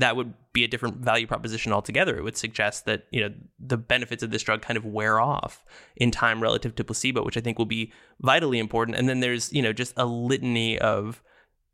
that 0.00 0.16
would 0.16 0.34
be 0.52 0.64
a 0.64 0.68
different 0.68 0.96
value 0.98 1.26
proposition 1.26 1.72
altogether. 1.72 2.16
It 2.16 2.24
would 2.24 2.36
suggest 2.36 2.86
that 2.86 3.06
you 3.10 3.20
know 3.20 3.34
the 3.58 3.76
benefits 3.76 4.22
of 4.22 4.30
this 4.30 4.42
drug 4.42 4.62
kind 4.62 4.76
of 4.76 4.84
wear 4.84 5.20
off 5.20 5.64
in 5.96 6.10
time 6.10 6.42
relative 6.42 6.74
to 6.76 6.84
placebo, 6.84 7.22
which 7.22 7.36
I 7.36 7.40
think 7.40 7.58
will 7.58 7.66
be 7.66 7.92
vitally 8.20 8.58
important. 8.58 8.96
And 8.96 9.08
then 9.08 9.20
there's 9.20 9.52
you 9.52 9.62
know 9.62 9.72
just 9.72 9.94
a 9.96 10.06
litany 10.06 10.78
of 10.78 11.22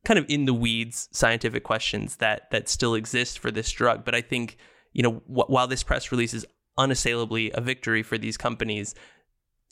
kind 0.05 0.19
of 0.19 0.27
in 0.29 0.45
the 0.45 0.55
weeds 0.55 1.09
scientific 1.13 1.65
questions 1.65 2.17
that 2.17 2.51
that 2.51 2.69
still 2.69 2.95
exist 2.95 3.39
for 3.39 3.51
this 3.51 3.71
drug. 3.71 4.05
But 4.05 4.15
I 4.15 4.21
think 4.21 4.59
you 4.93 5.03
know 5.03 5.23
wh- 5.27 5.49
while 5.49 5.69
this 5.69 5.83
press 5.83 6.11
release 6.11 6.35
is 6.35 6.47
unassailably 6.79 7.51
a 7.53 7.61
victory 7.61 8.03
for 8.03 8.19
these 8.19 8.37
companies. 8.37 8.95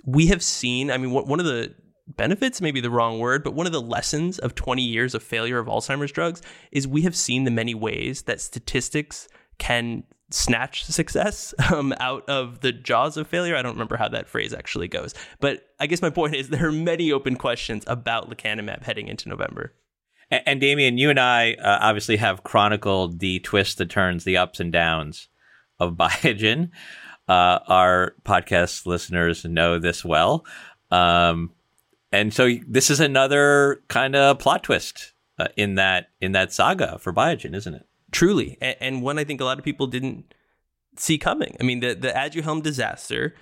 We 0.04 0.26
have 0.28 0.42
seen, 0.42 0.90
I 0.90 0.98
mean, 0.98 1.10
one 1.10 1.40
of 1.40 1.46
the 1.46 1.74
benefits, 2.06 2.60
maybe 2.60 2.80
the 2.80 2.90
wrong 2.90 3.18
word, 3.18 3.42
but 3.42 3.54
one 3.54 3.66
of 3.66 3.72
the 3.72 3.80
lessons 3.80 4.38
of 4.38 4.54
20 4.54 4.82
years 4.82 5.14
of 5.14 5.22
failure 5.22 5.58
of 5.58 5.66
Alzheimer's 5.66 6.12
drugs 6.12 6.42
is 6.70 6.86
we 6.86 7.02
have 7.02 7.16
seen 7.16 7.44
the 7.44 7.50
many 7.50 7.74
ways 7.74 8.22
that 8.22 8.40
statistics 8.40 9.28
can 9.58 10.04
snatch 10.30 10.84
success 10.84 11.54
um, 11.72 11.94
out 12.00 12.28
of 12.28 12.60
the 12.60 12.72
jaws 12.72 13.16
of 13.16 13.26
failure. 13.26 13.56
I 13.56 13.62
don't 13.62 13.74
remember 13.74 13.96
how 13.96 14.08
that 14.08 14.28
phrase 14.28 14.52
actually 14.52 14.88
goes. 14.88 15.14
But 15.40 15.66
I 15.80 15.86
guess 15.86 16.02
my 16.02 16.10
point 16.10 16.34
is 16.34 16.48
there 16.48 16.66
are 16.66 16.72
many 16.72 17.12
open 17.12 17.36
questions 17.36 17.84
about 17.86 18.30
lecanemab 18.30 18.82
heading 18.82 19.08
into 19.08 19.28
November. 19.28 19.72
And, 20.30 20.42
and 20.46 20.60
Damian, 20.60 20.98
you 20.98 21.10
and 21.10 21.20
I 21.20 21.54
uh, 21.54 21.78
obviously 21.80 22.16
have 22.16 22.44
chronicled 22.44 23.20
the 23.20 23.38
twists, 23.40 23.76
the 23.76 23.86
turns, 23.86 24.24
the 24.24 24.36
ups 24.36 24.60
and 24.60 24.72
downs 24.72 25.28
of 25.78 25.94
Biogen. 25.94 26.70
Uh, 27.28 27.58
our 27.68 28.14
podcast 28.24 28.86
listeners 28.86 29.44
know 29.44 29.78
this 29.78 30.04
well. 30.04 30.44
Um, 30.90 31.52
and 32.12 32.32
so 32.32 32.50
this 32.68 32.90
is 32.90 33.00
another 33.00 33.82
kind 33.88 34.14
of 34.14 34.38
plot 34.38 34.62
twist 34.62 35.12
uh, 35.38 35.48
in 35.56 35.74
that 35.76 36.10
in 36.20 36.32
that 36.32 36.52
saga 36.52 36.98
for 36.98 37.12
Biogen, 37.12 37.54
isn't 37.54 37.74
it? 37.74 37.86
Truly, 38.12 38.56
and, 38.60 38.76
and 38.80 39.02
one 39.02 39.18
I 39.18 39.24
think 39.24 39.40
a 39.40 39.44
lot 39.44 39.58
of 39.58 39.64
people 39.64 39.86
didn't 39.86 40.32
see 40.96 41.18
coming. 41.18 41.56
I 41.58 41.64
mean, 41.64 41.80
the 41.80 41.94
the 41.94 42.08
Aduhelm 42.08 42.62
disaster 42.62 43.34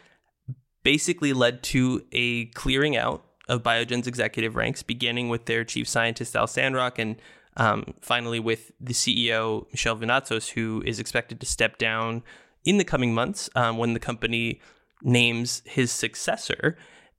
basically 0.83 1.33
led 1.33 1.63
to 1.65 2.05
a 2.13 2.47
clearing 2.47 2.97
out 2.97 3.25
of 3.49 3.63
Biogen's 3.63 4.07
executive 4.07 4.57
ranks, 4.57 4.83
beginning 4.83 5.29
with 5.29 5.47
their 5.47 5.65
chief 5.65 5.89
scientist 5.89 6.35
Al 6.35 6.47
Sandrock, 6.47 6.99
and 6.99 7.17
um, 7.57 7.95
finally 8.01 8.41
with 8.41 8.73
the 8.81 8.93
CEO 8.93 9.67
Michel 9.71 9.97
Vounatsos, 9.97 10.51
who 10.51 10.83
is 10.87 10.99
expected 10.99 11.41
to 11.41 11.47
step 11.47 11.79
down 11.79 12.23
in 12.65 12.79
the 12.79 12.85
coming 12.85 13.15
months 13.15 13.51
um, 13.55 13.79
when 13.79 13.93
the 13.93 14.01
company 14.01 14.61
names 15.03 15.63
his 15.67 15.91
successor. 15.91 16.77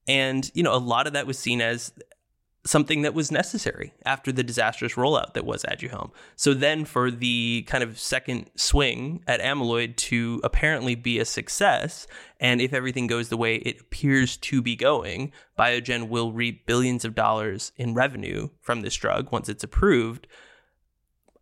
And, 0.07 0.49
you 0.53 0.63
know, 0.63 0.73
a 0.73 0.77
lot 0.77 1.07
of 1.07 1.13
that 1.13 1.27
was 1.27 1.37
seen 1.37 1.61
as 1.61 1.93
something 2.65 3.01
that 3.01 3.13
was 3.13 3.31
necessary 3.31 3.93
after 4.05 4.31
the 4.31 4.43
disastrous 4.43 4.93
rollout 4.93 5.33
that 5.33 5.45
was 5.45 5.63
Aduhelm. 5.63 6.11
So 6.35 6.53
then 6.53 6.85
for 6.85 7.11
the 7.11 7.63
kind 7.67 7.83
of 7.83 7.99
second 7.99 8.49
swing 8.55 9.21
at 9.27 9.41
amyloid 9.41 9.97
to 9.97 10.39
apparently 10.43 10.95
be 10.95 11.19
a 11.19 11.25
success, 11.25 12.07
and 12.39 12.61
if 12.61 12.73
everything 12.73 13.07
goes 13.07 13.29
the 13.29 13.37
way 13.37 13.57
it 13.57 13.81
appears 13.81 14.37
to 14.37 14.61
be 14.61 14.75
going, 14.75 15.33
Biogen 15.59 16.07
will 16.07 16.31
reap 16.31 16.65
billions 16.65 17.03
of 17.03 17.15
dollars 17.15 17.73
in 17.75 17.93
revenue 17.93 18.49
from 18.61 18.81
this 18.81 18.95
drug 18.95 19.31
once 19.31 19.49
it's 19.49 19.63
approved. 19.63 20.25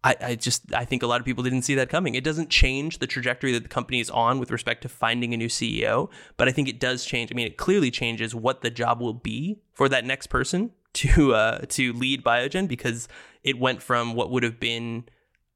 I, 0.04 0.16
I, 0.20 0.36
just 0.36 0.74
I 0.74 0.86
think 0.86 1.04
a 1.04 1.08
lot 1.08 1.20
of 1.20 1.26
people 1.26 1.44
didn't 1.44 1.62
see 1.62 1.76
that 1.76 1.90
coming. 1.90 2.16
It 2.16 2.24
doesn't 2.24 2.50
change 2.50 2.98
the 2.98 3.06
trajectory 3.06 3.52
that 3.52 3.62
the 3.62 3.70
company 3.70 4.00
is 4.00 4.10
on 4.10 4.40
with 4.40 4.50
respect 4.50 4.82
to 4.82 4.90
finding 4.90 5.32
a 5.32 5.38
new 5.38 5.48
CEO, 5.48 6.10
but 6.38 6.48
I 6.48 6.52
think 6.52 6.68
it 6.68 6.80
does 6.80 7.06
change. 7.06 7.32
I 7.32 7.36
mean, 7.36 7.46
it 7.46 7.58
clearly 7.58 7.92
changes 7.92 8.34
what 8.34 8.62
the 8.62 8.72
job 8.72 9.00
will 9.00 9.14
be 9.14 9.60
for 9.74 9.88
that 9.90 10.04
next 10.04 10.28
person 10.28 10.72
to 10.94 11.34
uh, 11.34 11.60
to 11.70 11.94
lead 11.94 12.24
Biogen 12.24 12.68
because 12.68 13.08
it 13.44 13.60
went 13.60 13.82
from 13.82 14.14
what 14.14 14.30
would 14.30 14.44
have 14.44 14.60
been 14.60 15.06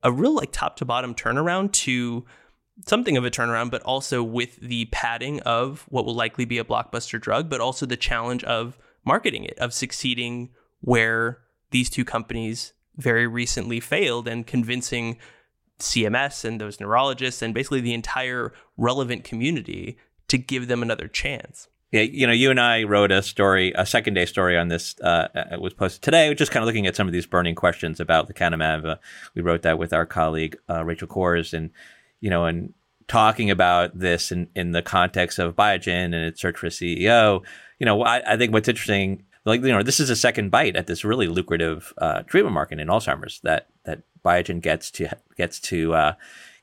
a 0.03 0.11
real 0.11 0.35
like 0.35 0.51
top 0.51 0.77
to 0.77 0.85
bottom 0.85 1.15
turnaround 1.15 1.71
to 1.71 2.25
something 2.85 3.17
of 3.17 3.25
a 3.25 3.31
turnaround, 3.31 3.71
but 3.71 3.81
also 3.83 4.21
with 4.21 4.57
the 4.57 4.85
padding 4.85 5.39
of 5.41 5.85
what 5.89 6.05
will 6.05 6.15
likely 6.15 6.45
be 6.45 6.57
a 6.57 6.63
blockbuster 6.63 7.19
drug, 7.19 7.49
but 7.49 7.61
also 7.61 7.85
the 7.85 7.97
challenge 7.97 8.43
of 8.43 8.77
marketing 9.05 9.45
it, 9.45 9.57
of 9.59 9.73
succeeding 9.73 10.49
where 10.81 11.39
these 11.71 11.89
two 11.89 12.05
companies 12.05 12.73
very 12.97 13.27
recently 13.27 13.79
failed 13.79 14.27
and 14.27 14.47
convincing 14.47 15.17
CMS 15.79 16.45
and 16.45 16.59
those 16.59 16.79
neurologists 16.79 17.41
and 17.41 17.53
basically 17.53 17.81
the 17.81 17.93
entire 17.93 18.53
relevant 18.77 19.23
community 19.23 19.97
to 20.27 20.37
give 20.37 20.67
them 20.67 20.81
another 20.81 21.07
chance. 21.07 21.67
You 21.91 22.27
know, 22.27 22.33
you 22.33 22.51
and 22.51 22.59
I 22.59 22.83
wrote 22.83 23.11
a 23.11 23.21
story, 23.21 23.71
a 23.75 23.85
second 23.85 24.15
day 24.15 24.25
story 24.25 24.57
on 24.57 24.67
this. 24.67 24.99
Uh, 24.99 25.27
it 25.51 25.61
was 25.61 25.73
posted 25.73 26.01
today, 26.01 26.33
just 26.33 26.51
kind 26.51 26.61
of 26.61 26.67
looking 26.67 26.87
at 26.87 26.95
some 26.95 27.07
of 27.07 27.13
these 27.13 27.25
burning 27.25 27.55
questions 27.55 27.99
about 27.99 28.27
lecanemab. 28.27 28.85
Uh, 28.85 28.95
we 29.33 29.41
wrote 29.41 29.61
that 29.61 29.77
with 29.77 29.93
our 29.93 30.05
colleague 30.05 30.57
uh, 30.69 30.83
Rachel 30.83 31.07
Cohrs, 31.07 31.53
and 31.53 31.69
you 32.19 32.29
know, 32.29 32.45
and 32.45 32.73
talking 33.07 33.49
about 33.49 33.97
this 33.97 34.31
in, 34.31 34.47
in 34.55 34.71
the 34.71 34.81
context 34.81 35.39
of 35.39 35.55
Biogen 35.55 36.05
and 36.05 36.15
its 36.15 36.41
search 36.41 36.57
for 36.57 36.67
CEO. 36.67 37.43
You 37.79 37.85
know, 37.85 38.03
I, 38.03 38.33
I 38.33 38.37
think 38.37 38.51
what's 38.51 38.67
interesting 38.67 39.23
like 39.45 39.61
you 39.61 39.71
know 39.71 39.83
this 39.83 39.99
is 39.99 40.09
a 40.09 40.15
second 40.15 40.49
bite 40.49 40.75
at 40.75 40.87
this 40.87 41.05
really 41.05 41.27
lucrative 41.27 41.93
uh, 41.99 42.23
treatment 42.23 42.53
market 42.53 42.79
in 42.79 42.87
Alzheimer's 42.87 43.39
that 43.41 43.67
that 43.85 44.01
Biogen 44.23 44.61
gets 44.61 44.91
to 44.91 45.09
gets 45.37 45.59
to 45.61 45.93
uh, 45.93 46.13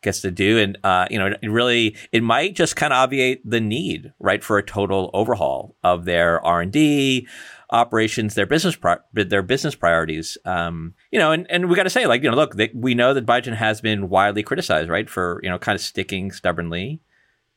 gets 0.03 0.21
to 0.21 0.31
do, 0.31 0.59
and 0.59 0.79
uh, 0.85 1.07
you 1.11 1.19
know 1.19 1.35
it 1.41 1.49
really 1.49 1.97
it 2.13 2.23
might 2.23 2.55
just 2.55 2.77
kind 2.77 2.93
of 2.93 2.99
obviate 2.99 3.49
the 3.49 3.61
need 3.61 4.13
right 4.19 4.43
for 4.43 4.59
a 4.59 4.63
total 4.63 5.11
overhaul 5.15 5.77
of 5.83 6.05
their 6.05 6.45
R 6.45 6.61
and 6.61 6.73
D 6.73 7.27
operations, 7.71 8.35
their 8.35 8.47
business 8.47 8.77
pri- 8.77 8.99
their 9.13 9.43
business 9.43 9.75
priorities. 9.75 10.37
Um, 10.45 10.95
you 11.11 11.19
know, 11.19 11.33
and, 11.33 11.51
and 11.51 11.69
we 11.69 11.75
got 11.75 11.85
to 11.85 11.91
say 11.91 12.07
like 12.07 12.23
you 12.23 12.31
know 12.31 12.37
look 12.37 12.57
they, 12.57 12.71
we 12.75 12.95
know 12.95 13.15
that 13.15 13.27
Biogen 13.27 13.55
has 13.55 13.81
been 13.81 14.09
widely 14.09 14.43
criticized 14.43 14.91
right 14.91 15.09
for 15.09 15.41
you 15.43 15.51
know 15.51 15.59
kind 15.59 15.75
of 15.75 15.81
sticking 15.81 16.31
stubbornly 16.31 17.01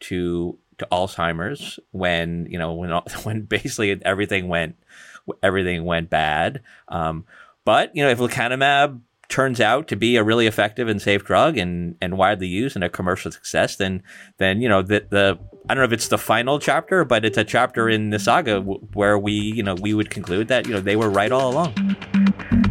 to 0.01 0.57
to 0.77 0.87
Alzheimer's 0.91 1.79
when 1.91 2.47
you 2.49 2.57
know 2.57 2.73
when 2.73 2.89
when 3.23 3.41
basically 3.41 3.99
everything 4.03 4.47
went 4.47 4.77
everything 5.43 5.83
went 5.83 6.09
bad. 6.09 6.61
Um, 6.87 7.25
but 7.65 7.95
you 7.95 8.03
know 8.03 8.09
if 8.09 8.19
lecanemab 8.19 9.01
turns 9.29 9.59
out 9.59 9.87
to 9.87 9.95
be 9.95 10.15
a 10.15 10.23
really 10.23 10.47
effective 10.47 10.87
and 10.87 11.01
safe 11.01 11.23
drug 11.23 11.57
and, 11.57 11.95
and 12.01 12.17
widely 12.17 12.47
used 12.47 12.75
and 12.75 12.83
a 12.83 12.89
commercial 12.89 13.31
success, 13.31 13.75
then 13.75 14.03
then 14.37 14.61
you 14.61 14.69
know 14.69 14.81
the 14.81 15.05
the 15.09 15.39
I 15.67 15.73
don't 15.73 15.81
know 15.81 15.85
if 15.85 15.93
it's 15.93 16.09
the 16.09 16.17
final 16.17 16.59
chapter, 16.59 17.03
but 17.03 17.25
it's 17.25 17.37
a 17.37 17.43
chapter 17.43 17.89
in 17.89 18.11
the 18.11 18.19
saga 18.19 18.55
w- 18.55 18.79
where 18.93 19.17
we 19.17 19.33
you 19.33 19.63
know 19.63 19.75
we 19.75 19.93
would 19.93 20.09
conclude 20.09 20.47
that 20.49 20.67
you 20.67 20.73
know 20.73 20.81
they 20.81 20.95
were 20.95 21.09
right 21.09 21.31
all 21.31 21.51
along. 21.51 22.64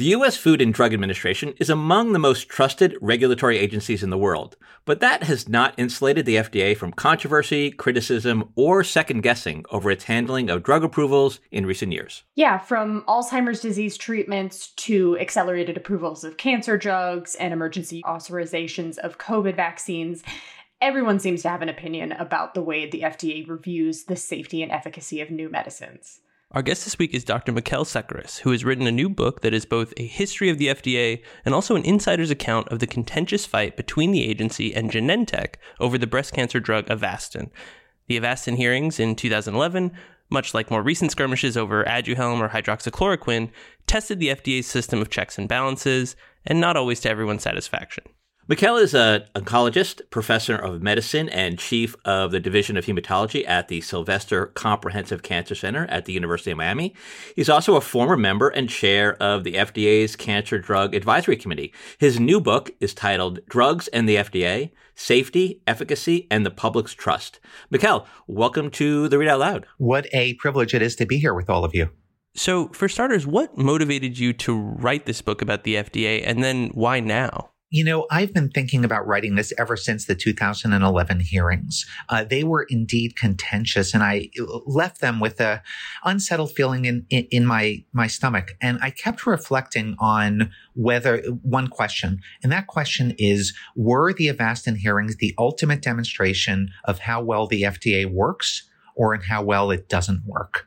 The 0.00 0.16
U.S. 0.16 0.34
Food 0.34 0.62
and 0.62 0.72
Drug 0.72 0.94
Administration 0.94 1.52
is 1.58 1.68
among 1.68 2.14
the 2.14 2.18
most 2.18 2.48
trusted 2.48 2.96
regulatory 3.02 3.58
agencies 3.58 4.02
in 4.02 4.08
the 4.08 4.16
world, 4.16 4.56
but 4.86 5.00
that 5.00 5.24
has 5.24 5.46
not 5.46 5.74
insulated 5.76 6.24
the 6.24 6.36
FDA 6.36 6.74
from 6.74 6.94
controversy, 6.94 7.70
criticism, 7.70 8.50
or 8.54 8.82
second 8.82 9.20
guessing 9.20 9.66
over 9.70 9.90
its 9.90 10.04
handling 10.04 10.48
of 10.48 10.62
drug 10.62 10.84
approvals 10.84 11.40
in 11.50 11.66
recent 11.66 11.92
years. 11.92 12.22
Yeah, 12.34 12.56
from 12.56 13.02
Alzheimer's 13.02 13.60
disease 13.60 13.98
treatments 13.98 14.68
to 14.76 15.18
accelerated 15.18 15.76
approvals 15.76 16.24
of 16.24 16.38
cancer 16.38 16.78
drugs 16.78 17.34
and 17.34 17.52
emergency 17.52 18.00
authorizations 18.06 18.96
of 18.96 19.18
COVID 19.18 19.54
vaccines. 19.54 20.22
Everyone 20.80 21.18
seems 21.18 21.42
to 21.42 21.50
have 21.50 21.60
an 21.60 21.68
opinion 21.68 22.12
about 22.12 22.54
the 22.54 22.62
way 22.62 22.88
the 22.88 23.02
FDA 23.02 23.46
reviews 23.46 24.04
the 24.04 24.16
safety 24.16 24.62
and 24.62 24.72
efficacy 24.72 25.20
of 25.20 25.30
new 25.30 25.50
medicines. 25.50 26.20
Our 26.52 26.62
guest 26.62 26.82
this 26.82 26.98
week 26.98 27.14
is 27.14 27.22
Dr. 27.22 27.52
Mikkael 27.52 27.86
Sekeres, 27.86 28.40
who 28.40 28.50
has 28.50 28.64
written 28.64 28.88
a 28.88 28.92
new 28.92 29.08
book 29.08 29.42
that 29.42 29.54
is 29.54 29.64
both 29.64 29.94
a 29.96 30.04
history 30.04 30.50
of 30.50 30.58
the 30.58 30.66
FDA 30.66 31.22
and 31.44 31.54
also 31.54 31.76
an 31.76 31.84
insider's 31.84 32.32
account 32.32 32.66
of 32.70 32.80
the 32.80 32.88
contentious 32.88 33.46
fight 33.46 33.76
between 33.76 34.10
the 34.10 34.28
agency 34.28 34.74
and 34.74 34.90
Genentech 34.90 35.54
over 35.78 35.96
the 35.96 36.08
breast 36.08 36.32
cancer 36.32 36.58
drug 36.58 36.86
Avastin. 36.86 37.50
The 38.08 38.18
Avastin 38.18 38.56
hearings 38.56 38.98
in 38.98 39.14
2011, 39.14 39.92
much 40.28 40.52
like 40.52 40.72
more 40.72 40.82
recent 40.82 41.12
skirmishes 41.12 41.56
over 41.56 41.84
Aduhelm 41.84 42.40
or 42.40 42.48
hydroxychloroquine, 42.48 43.52
tested 43.86 44.18
the 44.18 44.30
FDA's 44.30 44.66
system 44.66 45.00
of 45.00 45.08
checks 45.08 45.38
and 45.38 45.48
balances, 45.48 46.16
and 46.44 46.60
not 46.60 46.76
always 46.76 46.98
to 47.00 47.10
everyone's 47.10 47.44
satisfaction. 47.44 48.02
Mikkael 48.50 48.82
is 48.82 48.94
an 48.94 49.22
oncologist, 49.36 50.00
professor 50.10 50.56
of 50.56 50.82
medicine, 50.82 51.28
and 51.28 51.56
chief 51.56 51.94
of 52.04 52.32
the 52.32 52.40
Division 52.40 52.76
of 52.76 52.84
Hematology 52.84 53.46
at 53.46 53.68
the 53.68 53.80
Sylvester 53.80 54.46
Comprehensive 54.46 55.22
Cancer 55.22 55.54
Center 55.54 55.86
at 55.86 56.06
the 56.06 56.12
University 56.12 56.50
of 56.50 56.58
Miami. 56.58 56.92
He's 57.36 57.48
also 57.48 57.76
a 57.76 57.80
former 57.80 58.16
member 58.16 58.48
and 58.48 58.68
chair 58.68 59.14
of 59.22 59.44
the 59.44 59.54
FDA's 59.54 60.16
Cancer 60.16 60.58
Drug 60.58 60.96
Advisory 60.96 61.36
Committee. 61.36 61.72
His 61.98 62.18
new 62.18 62.40
book 62.40 62.72
is 62.80 62.92
titled 62.92 63.38
Drugs 63.48 63.86
and 63.86 64.08
the 64.08 64.16
FDA 64.16 64.72
Safety, 64.96 65.62
Efficacy, 65.68 66.26
and 66.28 66.44
the 66.44 66.50
Public's 66.50 66.92
Trust. 66.92 67.38
Mikkael, 67.72 68.04
welcome 68.26 68.68
to 68.72 69.06
the 69.06 69.16
Read 69.16 69.28
Out 69.28 69.38
Loud. 69.38 69.66
What 69.78 70.08
a 70.12 70.34
privilege 70.34 70.74
it 70.74 70.82
is 70.82 70.96
to 70.96 71.06
be 71.06 71.18
here 71.18 71.34
with 71.34 71.48
all 71.48 71.64
of 71.64 71.72
you. 71.72 71.90
So, 72.34 72.66
for 72.70 72.88
starters, 72.88 73.28
what 73.28 73.56
motivated 73.56 74.18
you 74.18 74.32
to 74.32 74.56
write 74.58 75.06
this 75.06 75.22
book 75.22 75.40
about 75.40 75.62
the 75.62 75.76
FDA, 75.76 76.22
and 76.26 76.42
then 76.42 76.70
why 76.74 76.98
now? 76.98 77.49
You 77.72 77.84
know, 77.84 78.06
I've 78.10 78.34
been 78.34 78.50
thinking 78.50 78.84
about 78.84 79.06
writing 79.06 79.36
this 79.36 79.52
ever 79.56 79.76
since 79.76 80.06
the 80.06 80.16
2011 80.16 81.20
hearings. 81.20 81.86
Uh, 82.08 82.24
they 82.24 82.42
were 82.42 82.66
indeed 82.68 83.14
contentious, 83.14 83.94
and 83.94 84.02
I 84.02 84.30
left 84.66 85.00
them 85.00 85.20
with 85.20 85.40
a 85.40 85.62
unsettled 86.04 86.50
feeling 86.50 86.84
in, 86.84 87.06
in, 87.10 87.28
in 87.30 87.46
my 87.46 87.84
my 87.92 88.08
stomach. 88.08 88.56
And 88.60 88.80
I 88.82 88.90
kept 88.90 89.24
reflecting 89.24 89.94
on 90.00 90.50
whether 90.74 91.18
one 91.42 91.68
question, 91.68 92.18
and 92.42 92.50
that 92.50 92.66
question 92.66 93.14
is: 93.18 93.54
Were 93.76 94.12
the 94.12 94.26
Avastin 94.26 94.76
hearings 94.76 95.18
the 95.18 95.32
ultimate 95.38 95.80
demonstration 95.80 96.72
of 96.86 96.98
how 96.98 97.22
well 97.22 97.46
the 97.46 97.62
FDA 97.62 98.04
works, 98.04 98.68
or 98.96 99.14
in 99.14 99.20
how 99.20 99.44
well 99.44 99.70
it 99.70 99.88
doesn't 99.88 100.24
work? 100.26 100.66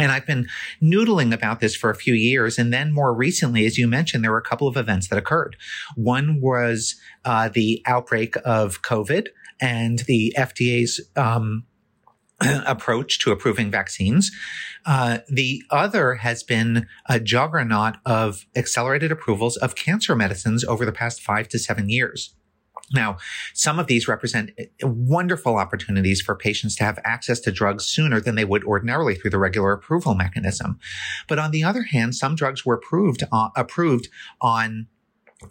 And 0.00 0.12
I've 0.12 0.26
been 0.26 0.48
noodling 0.82 1.32
about 1.32 1.60
this 1.60 1.76
for 1.76 1.90
a 1.90 1.94
few 1.94 2.14
years. 2.14 2.58
And 2.58 2.72
then 2.72 2.92
more 2.92 3.14
recently, 3.14 3.66
as 3.66 3.78
you 3.78 3.86
mentioned, 3.86 4.24
there 4.24 4.30
were 4.30 4.38
a 4.38 4.42
couple 4.42 4.68
of 4.68 4.76
events 4.76 5.08
that 5.08 5.18
occurred. 5.18 5.56
One 5.96 6.40
was 6.40 6.96
uh, 7.24 7.48
the 7.52 7.82
outbreak 7.86 8.34
of 8.44 8.82
COVID 8.82 9.28
and 9.60 10.00
the 10.00 10.34
FDA's 10.36 11.00
um, 11.16 11.64
approach 12.66 13.18
to 13.20 13.32
approving 13.32 13.70
vaccines. 13.70 14.30
Uh, 14.86 15.18
the 15.28 15.62
other 15.70 16.14
has 16.14 16.42
been 16.42 16.86
a 17.06 17.20
juggernaut 17.20 17.96
of 18.06 18.46
accelerated 18.56 19.12
approvals 19.12 19.56
of 19.58 19.74
cancer 19.74 20.16
medicines 20.16 20.64
over 20.64 20.86
the 20.86 20.92
past 20.92 21.20
five 21.20 21.48
to 21.48 21.58
seven 21.58 21.88
years. 21.88 22.34
Now, 22.92 23.18
some 23.54 23.78
of 23.78 23.86
these 23.86 24.08
represent 24.08 24.50
wonderful 24.82 25.56
opportunities 25.56 26.20
for 26.20 26.34
patients 26.34 26.74
to 26.76 26.84
have 26.84 26.98
access 27.04 27.38
to 27.40 27.52
drugs 27.52 27.84
sooner 27.84 28.20
than 28.20 28.34
they 28.34 28.44
would 28.44 28.64
ordinarily 28.64 29.14
through 29.14 29.30
the 29.30 29.38
regular 29.38 29.72
approval 29.72 30.14
mechanism. 30.14 30.78
But 31.28 31.38
on 31.38 31.52
the 31.52 31.62
other 31.62 31.82
hand, 31.82 32.16
some 32.16 32.34
drugs 32.34 32.66
were 32.66 32.74
approved, 32.74 33.22
uh, 33.30 33.50
approved 33.56 34.08
on 34.40 34.88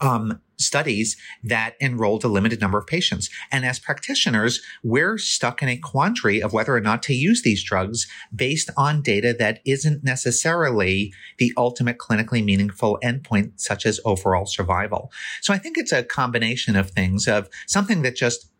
um, 0.02 0.42
studies 0.60 1.18
that 1.44 1.76
enrolled 1.82 2.24
a 2.24 2.28
limited 2.28 2.60
number 2.60 2.78
of 2.78 2.86
patients. 2.86 3.30
And 3.52 3.66
as 3.66 3.80
practitioners, 3.80 4.62
we're 4.84 5.18
stuck 5.18 5.62
in 5.62 5.70
a 5.70 5.78
quandary 5.78 6.42
of 6.42 6.54
whether 6.54 6.76
or 6.76 6.82
not 6.82 7.02
to 7.04 7.14
use 7.14 7.42
these 7.42 7.64
drugs 7.64 8.08
based 8.36 8.70
on 8.78 9.02
data 9.02 9.34
that 9.40 9.62
isn't 9.66 10.04
necessarily 10.04 11.14
the 11.38 11.54
ultimate 11.58 11.98
clinically 11.98 12.44
meaningful 12.44 13.00
endpoint, 13.04 13.54
such 13.56 13.86
as 13.86 14.00
overall 14.06 14.46
survival. 14.46 15.12
So 15.42 15.54
I 15.54 15.58
think 15.58 15.78
it's 15.78 15.92
a 15.92 16.04
combination 16.04 16.76
of 16.76 16.92
things 16.92 17.28
of 17.28 17.50
something 17.68 18.02
that 18.02 18.16
just 18.16 18.52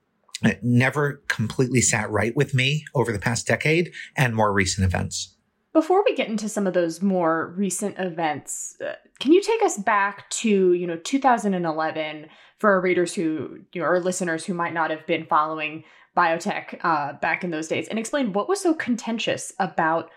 never 0.62 1.22
completely 1.28 1.82
sat 1.82 2.10
right 2.10 2.34
with 2.36 2.54
me 2.54 2.86
over 2.96 3.12
the 3.12 3.20
past 3.20 3.46
decade 3.46 3.92
and 4.16 4.34
more 4.34 4.54
recent 4.54 4.86
events. 4.86 5.36
Before 5.72 6.04
we 6.04 6.16
get 6.16 6.30
into 6.30 6.50
some 6.50 6.66
of 6.66 6.74
those 6.74 7.02
more 7.02 7.54
recent 7.56 8.00
events, 8.00 8.76
uh, 8.82 8.94
can 9.20 9.32
you 9.32 9.42
take 9.42 9.62
us 9.62 9.78
back 9.78 10.30
to, 10.32 10.74
you 10.74 10.88
know, 10.88 10.98
2011 10.98 12.28
for 12.58 12.72
our 12.72 12.82
readers 12.82 13.14
who, 13.14 13.60
you 13.72 13.82
know, 13.82 13.88
or 13.88 14.00
listeners 14.00 14.46
who 14.46 14.54
might 14.54 14.74
not 14.74 14.90
have 14.90 15.06
been 15.06 15.26
following 15.26 15.84
biotech 16.18 16.80
uh, 16.84 17.14
back 17.14 17.44
in 17.44 17.52
those 17.52 17.68
days 17.68 17.88
and 17.88 18.00
explain 18.00 18.34
what 18.34 18.50
was 18.50 18.62
so 18.62 18.74
contentious 18.74 19.54
about 19.60 20.10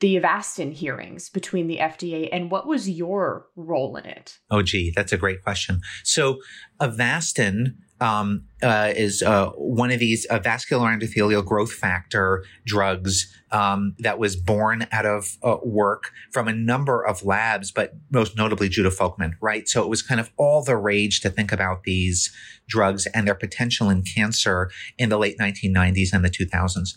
the 0.00 0.16
Avastin 0.16 0.72
hearings 0.72 1.28
between 1.28 1.66
the 1.66 1.78
FDA 1.78 2.28
and 2.32 2.50
what 2.50 2.66
was 2.66 2.88
your 2.88 3.46
role 3.56 3.96
in 3.96 4.06
it? 4.06 4.38
Oh, 4.50 4.62
gee, 4.62 4.92
that's 4.94 5.12
a 5.12 5.18
great 5.18 5.42
question. 5.42 5.80
So 6.04 6.38
Avastin 6.80 7.74
um, 8.00 8.44
uh, 8.62 8.92
is 8.96 9.22
uh, 9.22 9.50
one 9.50 9.90
of 9.90 9.98
these 9.98 10.24
uh, 10.26 10.38
vascular 10.38 10.88
endothelial 10.88 11.44
growth 11.44 11.72
factor 11.72 12.44
drugs 12.66 13.32
um, 13.52 13.94
that 13.98 14.18
was 14.18 14.36
born 14.36 14.86
out 14.90 15.06
of 15.06 15.36
uh, 15.42 15.56
work 15.62 16.10
from 16.32 16.48
a 16.48 16.52
number 16.52 17.04
of 17.04 17.24
labs, 17.24 17.70
but 17.70 17.94
most 18.10 18.36
notably 18.36 18.68
Judah 18.68 18.90
Folkman, 18.90 19.32
right? 19.40 19.68
So 19.68 19.82
it 19.82 19.88
was 19.88 20.02
kind 20.02 20.20
of 20.20 20.30
all 20.36 20.62
the 20.62 20.76
rage 20.76 21.20
to 21.20 21.30
think 21.30 21.52
about 21.52 21.84
these 21.84 22.34
drugs 22.66 23.06
and 23.06 23.26
their 23.26 23.34
potential 23.34 23.90
in 23.90 24.02
cancer 24.02 24.70
in 24.98 25.08
the 25.08 25.18
late 25.18 25.38
1990s 25.38 26.12
and 26.12 26.24
the 26.24 26.30
2000s. 26.30 26.96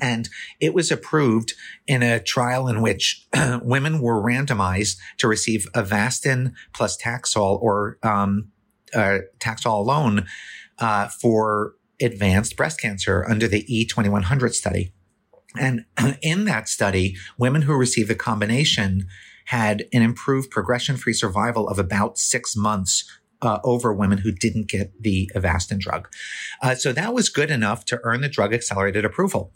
And 0.00 0.28
it 0.60 0.74
was 0.74 0.90
approved 0.90 1.54
in 1.86 2.02
a 2.02 2.20
trial 2.20 2.68
in 2.68 2.82
which 2.82 3.26
women 3.62 4.00
were 4.00 4.22
randomized 4.22 4.98
to 5.18 5.28
receive 5.28 5.66
Avastin 5.74 6.52
plus 6.74 7.00
Taxol 7.00 7.60
or 7.62 7.98
um, 8.02 8.50
uh, 8.94 9.18
Taxol 9.38 9.78
alone 9.78 10.26
uh, 10.78 11.08
for 11.08 11.74
advanced 12.00 12.56
breast 12.56 12.80
cancer 12.80 13.24
under 13.28 13.48
the 13.48 13.64
E2100 13.64 14.52
study. 14.52 14.92
And 15.58 15.84
in 16.22 16.44
that 16.44 16.68
study, 16.68 17.16
women 17.38 17.62
who 17.62 17.74
received 17.74 18.10
the 18.10 18.14
combination 18.14 19.06
had 19.46 19.86
an 19.92 20.02
improved 20.02 20.50
progression 20.50 20.96
free 20.96 21.14
survival 21.14 21.68
of 21.68 21.78
about 21.78 22.18
six 22.18 22.54
months 22.54 23.04
uh, 23.40 23.58
over 23.64 23.92
women 23.94 24.18
who 24.18 24.32
didn't 24.32 24.68
get 24.68 24.92
the 25.00 25.30
Avastin 25.34 25.78
drug. 25.78 26.08
Uh, 26.62 26.74
so 26.74 26.92
that 26.92 27.14
was 27.14 27.28
good 27.28 27.50
enough 27.50 27.84
to 27.86 28.00
earn 28.02 28.20
the 28.20 28.28
drug 28.28 28.52
accelerated 28.52 29.04
approval. 29.04 29.52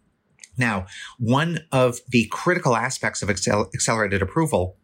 Now, 0.56 0.86
one 1.18 1.60
of 1.72 2.00
the 2.08 2.26
critical 2.30 2.76
aspects 2.76 3.22
of 3.22 3.28
accel- 3.28 3.72
accelerated 3.74 4.22
approval 4.22 4.76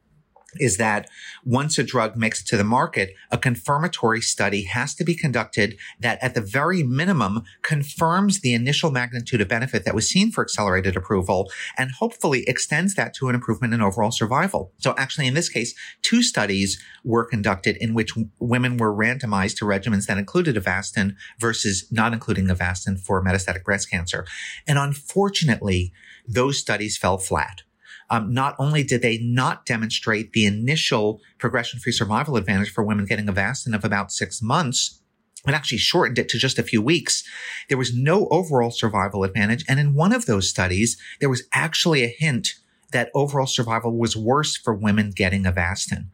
is 0.57 0.79
that 0.79 1.09
once 1.45 1.79
a 1.79 1.83
drug 1.83 2.17
makes 2.17 2.41
it 2.41 2.47
to 2.47 2.57
the 2.57 2.65
market, 2.65 3.15
a 3.31 3.37
confirmatory 3.37 4.21
study 4.21 4.63
has 4.63 4.95
to 4.95 5.05
be 5.05 5.15
conducted 5.15 5.77
that 6.01 6.19
at 6.23 6.35
the 6.35 6.41
very 6.41 6.83
minimum 6.83 7.43
confirms 7.63 8.41
the 8.41 8.55
initial 8.55 8.91
magnitude 8.91 9.43
of 9.43 9.49
benefit 9.49 9.85
that 9.85 9.95
was 9.95 10.09
seen 10.09 10.31
for 10.31 10.43
accelerated 10.43 10.97
approval 10.97 11.51
and 11.77 11.91
hopefully 11.93 12.45
extends 12.47 12.95
that 12.95 13.13
to 13.13 13.29
an 13.29 13.35
improvement 13.35 13.75
in 13.75 13.83
overall 13.83 14.11
survival. 14.11 14.73
So 14.79 14.95
actually 14.97 15.27
in 15.27 15.35
this 15.35 15.51
case, 15.51 15.75
two 16.01 16.23
studies 16.23 16.83
were 17.05 17.27
conducted 17.27 17.77
in 17.79 17.93
which 17.93 18.13
women 18.39 18.79
were 18.79 18.95
randomized 18.95 19.57
to 19.59 19.67
regimens 19.67 20.07
that 20.07 20.19
included 20.19 20.57
Avastin 20.57 21.15
versus 21.39 21.87
not 21.91 22.15
including 22.15 22.47
Avastin 22.47 22.99
for 22.99 23.23
metastatic 23.23 23.65
breast 23.65 23.91
cancer. 23.91 24.27
And 24.67 24.79
unfortunately, 24.79 25.93
those 26.27 26.59
studies 26.59 26.97
fell 26.97 27.19
flat 27.19 27.63
um, 28.11 28.33
not 28.33 28.55
only 28.59 28.83
did 28.83 29.03
they 29.03 29.19
not 29.19 29.67
demonstrate 29.67 30.33
the 30.33 30.47
initial 30.47 31.21
progression-free 31.39 31.93
survival 31.93 32.37
advantage 32.37 32.71
for 32.71 32.85
women 32.85 33.05
getting 33.05 33.27
Avastin 33.27 33.75
of 33.75 33.85
about 33.85 34.13
six 34.13 34.41
months, 34.43 35.01
it 35.47 35.55
actually 35.55 35.79
shortened 35.79 36.19
it 36.19 36.29
to 36.31 36.39
just 36.39 36.59
a 36.59 36.63
few 36.63 36.83
weeks. 36.83 37.23
There 37.69 37.79
was 37.79 37.95
no 37.95 38.27
overall 38.29 38.71
survival 38.71 39.25
advantage. 39.25 39.65
And 39.69 39.79
in 39.79 39.95
one 39.95 40.13
of 40.13 40.27
those 40.27 40.49
studies, 40.49 41.01
there 41.21 41.29
was 41.29 41.45
actually 41.53 42.03
a 42.03 42.15
hint 42.19 42.55
that 42.91 43.11
overall 43.15 43.47
survival 43.47 43.97
was 43.97 44.17
worse 44.17 44.57
for 44.57 44.75
women 44.75 45.13
getting 45.15 45.45
Avastin. 45.45 46.07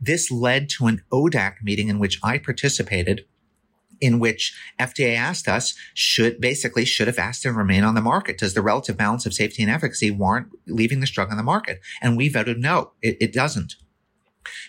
This 0.00 0.30
led 0.30 0.68
to 0.70 0.86
an 0.86 1.02
ODAC 1.12 1.56
meeting 1.62 1.88
in 1.88 1.98
which 1.98 2.18
I 2.22 2.38
participated 2.38 3.26
in 4.00 4.18
which 4.18 4.56
FDA 4.78 5.16
asked 5.16 5.48
us, 5.48 5.74
should 5.94 6.40
basically 6.40 6.84
should 6.84 7.08
Avastin 7.08 7.56
remain 7.56 7.84
on 7.84 7.94
the 7.94 8.00
market? 8.00 8.38
Does 8.38 8.54
the 8.54 8.62
relative 8.62 8.96
balance 8.96 9.26
of 9.26 9.34
safety 9.34 9.62
and 9.62 9.70
efficacy 9.70 10.10
warrant 10.10 10.48
leaving 10.66 11.00
this 11.00 11.10
drug 11.10 11.30
on 11.30 11.36
the 11.36 11.42
market? 11.42 11.80
And 12.02 12.16
we 12.16 12.28
voted 12.28 12.58
no, 12.58 12.92
it, 13.02 13.16
it 13.20 13.32
doesn't. 13.32 13.76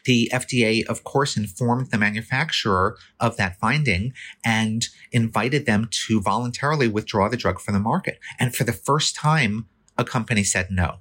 The 0.05 0.29
FDA, 0.33 0.85
of 0.85 1.03
course, 1.03 1.37
informed 1.37 1.91
the 1.91 1.97
manufacturer 1.97 2.97
of 3.19 3.37
that 3.37 3.59
finding 3.59 4.13
and 4.43 4.87
invited 5.11 5.65
them 5.65 5.87
to 6.07 6.21
voluntarily 6.21 6.87
withdraw 6.87 7.29
the 7.29 7.37
drug 7.37 7.59
from 7.59 7.73
the 7.73 7.79
market. 7.79 8.19
And 8.39 8.55
for 8.55 8.63
the 8.63 8.73
first 8.73 9.15
time, 9.15 9.67
a 9.97 10.03
company 10.03 10.43
said 10.43 10.67
no. 10.71 10.97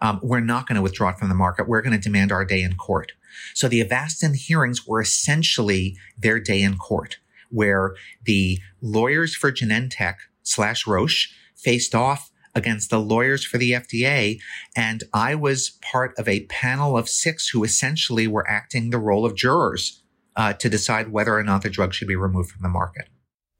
Um, 0.00 0.20
we're 0.22 0.40
not 0.40 0.66
going 0.66 0.76
to 0.76 0.82
withdraw 0.82 1.10
it 1.10 1.18
from 1.18 1.28
the 1.28 1.34
market. 1.34 1.68
We're 1.68 1.82
going 1.82 1.98
to 1.98 2.02
demand 2.02 2.32
our 2.32 2.44
day 2.44 2.62
in 2.62 2.76
court. 2.76 3.12
So 3.54 3.68
the 3.68 3.82
Avastin 3.82 4.36
hearings 4.36 4.86
were 4.86 5.00
essentially 5.00 5.96
their 6.18 6.38
day 6.38 6.62
in 6.62 6.76
court 6.76 7.18
where 7.54 7.94
the 8.24 8.58
lawyers 8.82 9.34
for 9.34 9.52
Genentech 9.52 10.16
slash 10.42 10.86
Roche 10.86 11.32
faced 11.56 11.94
off 11.94 12.30
against 12.54 12.90
the 12.90 13.00
lawyers 13.00 13.44
for 13.44 13.58
the 13.58 13.72
FDA. 13.72 14.38
And 14.76 15.04
I 15.12 15.34
was 15.34 15.78
part 15.82 16.14
of 16.18 16.28
a 16.28 16.46
panel 16.46 16.96
of 16.96 17.08
six 17.08 17.48
who 17.48 17.64
essentially 17.64 18.26
were 18.26 18.48
acting 18.48 18.90
the 18.90 18.98
role 18.98 19.24
of 19.24 19.34
jurors 19.34 20.02
uh, 20.36 20.52
to 20.54 20.68
decide 20.68 21.12
whether 21.12 21.36
or 21.36 21.42
not 21.42 21.62
the 21.62 21.70
drug 21.70 21.94
should 21.94 22.08
be 22.08 22.16
removed 22.16 22.50
from 22.50 22.62
the 22.62 22.68
market. 22.68 23.08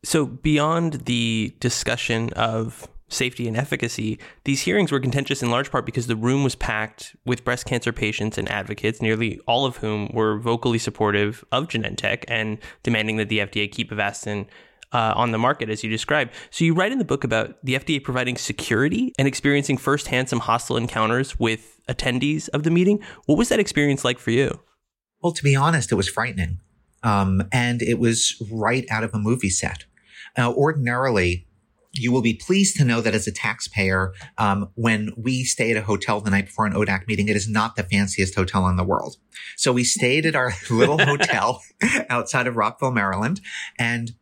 So, 0.05 0.27
beyond 0.27 1.07
the 1.07 1.55
discussion 1.61 2.31
of 2.35 2.89
safety 3.09 3.47
and 3.47 3.57
efficacy, 3.57 4.19
these 4.45 4.63
hearings 4.63 4.91
were 4.91 5.01
contentious 5.01 5.43
in 5.43 5.51
large 5.51 5.71
part 5.71 5.87
because 5.87 6.07
the 6.07 6.17
room 6.17 6.43
was 6.43 6.55
packed 6.55 7.15
with 7.25 7.45
breast 7.45 7.67
cancer 7.67 7.93
patients 7.93 8.39
and 8.39 8.49
advocates, 8.51 9.03
nearly 9.03 9.41
all 9.47 9.65
of 9.67 9.77
whom 9.79 10.09
were 10.13 10.39
vocally 10.39 10.79
supportive 10.79 11.45
of 11.53 11.69
Genentech 11.69 12.25
and 12.29 12.59
demanding 12.83 13.17
that 13.17 13.29
the 13.29 13.39
FDA 13.39 13.71
keep 13.71 13.91
Avastin 13.91 14.47
uh, 14.93 15.13
on 15.17 15.33
the 15.33 15.39
market, 15.39 15.69
as 15.69 15.83
you 15.83 15.91
described. 15.91 16.33
So 16.51 16.65
you 16.65 16.73
write 16.73 16.93
in 16.93 16.99
the 16.99 17.05
book 17.05 17.25
about 17.25 17.57
the 17.65 17.75
FDA 17.75 18.03
providing 18.03 18.37
security 18.37 19.13
and 19.19 19.27
experiencing 19.27 19.77
firsthand 19.77 20.29
some 20.29 20.41
hostile 20.41 20.77
encounters 20.77 21.39
with 21.39 21.81
attendees 21.89 22.49
of 22.51 22.63
the 22.63 22.71
meeting. 22.71 23.01
What 23.27 23.37
was 23.37 23.49
that 23.49 23.59
experience 23.59 24.05
like 24.05 24.19
for 24.19 24.31
you? 24.31 24.61
Well, 25.21 25.33
to 25.33 25.43
be 25.43 25.57
honest, 25.57 25.91
it 25.91 25.97
was 25.97 26.09
frightening. 26.09 26.61
Um, 27.03 27.43
and 27.53 27.83
it 27.83 27.99
was 27.99 28.41
right 28.51 28.87
out 28.91 29.05
of 29.05 29.13
a 29.13 29.19
movie 29.19 29.51
set. 29.51 29.85
Now, 30.39 30.55
ordinarily, 30.55 31.47
you 31.95 32.13
will 32.13 32.23
be 32.23 32.35
pleased 32.35 32.77
to 32.77 32.85
know 32.85 33.01
that 33.01 33.15
as 33.15 33.27
a 33.27 33.33
taxpayer, 33.33 34.13
um, 34.39 34.71
when 34.75 35.13
we 35.17 35.45
stay 35.45 35.71
at 35.71 35.77
a 35.77 35.83
hotel 35.83 36.21
the 36.21 36.31
night 36.31 36.47
before 36.47 36.67
an 36.67 36.75
ODAC 36.75 37.07
meeting, 37.07 37.29
it 37.29 37.37
is 37.37 37.49
not 37.49 37.77
the 37.77 37.83
fanciest 37.83 38.35
hotel 38.35 38.67
in 38.69 38.77
the 38.77 38.85
world. 38.85 39.17
So 39.57 39.73
we 39.73 39.85
stayed 39.85 40.27
at 40.27 40.35
our 40.35 40.53
little 40.71 40.99
hotel 40.99 41.63
outside 42.09 42.47
of 42.47 42.57
Rockville, 42.57 42.93
Maryland, 42.93 43.41
and 43.79 44.13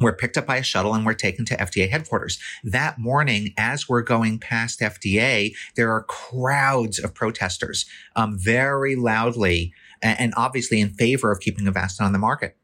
we're 0.00 0.16
picked 0.16 0.36
up 0.36 0.46
by 0.46 0.56
a 0.56 0.62
shuttle 0.62 0.92
and 0.94 1.06
we're 1.06 1.14
taken 1.14 1.44
to 1.46 1.56
FDA 1.56 1.88
headquarters. 1.88 2.40
That 2.64 2.98
morning, 2.98 3.54
as 3.56 3.88
we're 3.88 4.02
going 4.02 4.40
past 4.40 4.80
FDA, 4.80 5.52
there 5.76 5.92
are 5.92 6.02
crowds 6.02 6.98
of 6.98 7.14
protesters, 7.14 7.86
um, 8.16 8.36
very 8.36 8.96
loudly 8.96 9.72
and 10.02 10.34
obviously 10.36 10.80
in 10.80 10.90
favor 10.90 11.30
of 11.30 11.40
keeping 11.40 11.64
Avastin 11.64 12.02
on 12.02 12.12
the 12.12 12.18
market. 12.18 12.56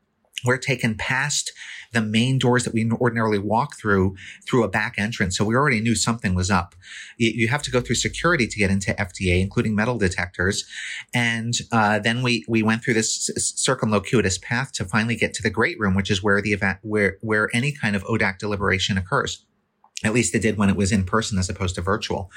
We're 0.44 0.59
taken 0.59 0.94
past 0.96 1.53
the 1.92 2.00
main 2.00 2.38
doors 2.38 2.64
that 2.64 2.72
we 2.72 2.88
ordinarily 2.90 3.38
walk 3.38 3.76
through 3.76 4.16
through 4.48 4.64
a 4.64 4.68
back 4.68 4.94
entrance. 4.96 5.37
So 5.37 5.44
we 5.44 5.55
already 5.55 5.81
knew 5.81 5.94
something 5.94 6.35
was 6.35 6.50
up. 6.50 6.74
You 7.18 7.48
have 7.48 7.62
to 7.62 7.70
go 7.70 7.81
through 7.81 7.96
security 7.96 8.46
to 8.46 8.59
get 8.59 8.70
into 8.70 8.92
FDA, 8.94 9.40
including 9.40 9.74
metal 9.74 9.98
detectors. 9.98 10.64
And 11.12 11.55
uh, 11.72 11.98
then 11.98 12.22
we 12.22 12.44
we 12.48 12.62
went 12.62 12.85
through 12.85 12.94
this 12.94 13.31
circumlocuitous 13.37 14.38
path 14.38 14.72
to 14.72 14.85
finally 14.85 15.16
get 15.16 15.35
to 15.35 15.42
the 15.42 15.50
great 15.50 15.79
room, 15.79 15.94
which 15.94 16.11
is 16.11 16.22
where 16.22 16.40
the 16.40 16.53
event 16.53 16.79
where 16.83 17.18
where 17.20 17.50
any 17.53 17.72
kind 17.72 17.96
of 17.96 18.05
ODAC 18.05 18.38
deliberation 18.38 18.96
occurs. 18.96 19.44
At 20.04 20.14
least 20.14 20.34
it 20.34 20.42
did 20.42 20.56
when 20.56 20.70
it 20.70 20.76
was 20.76 20.92
in 20.92 21.04
person 21.04 21.38
as 21.38 21.48
opposed 21.48 21.74
to 21.74 21.82
virtual. 21.82 22.30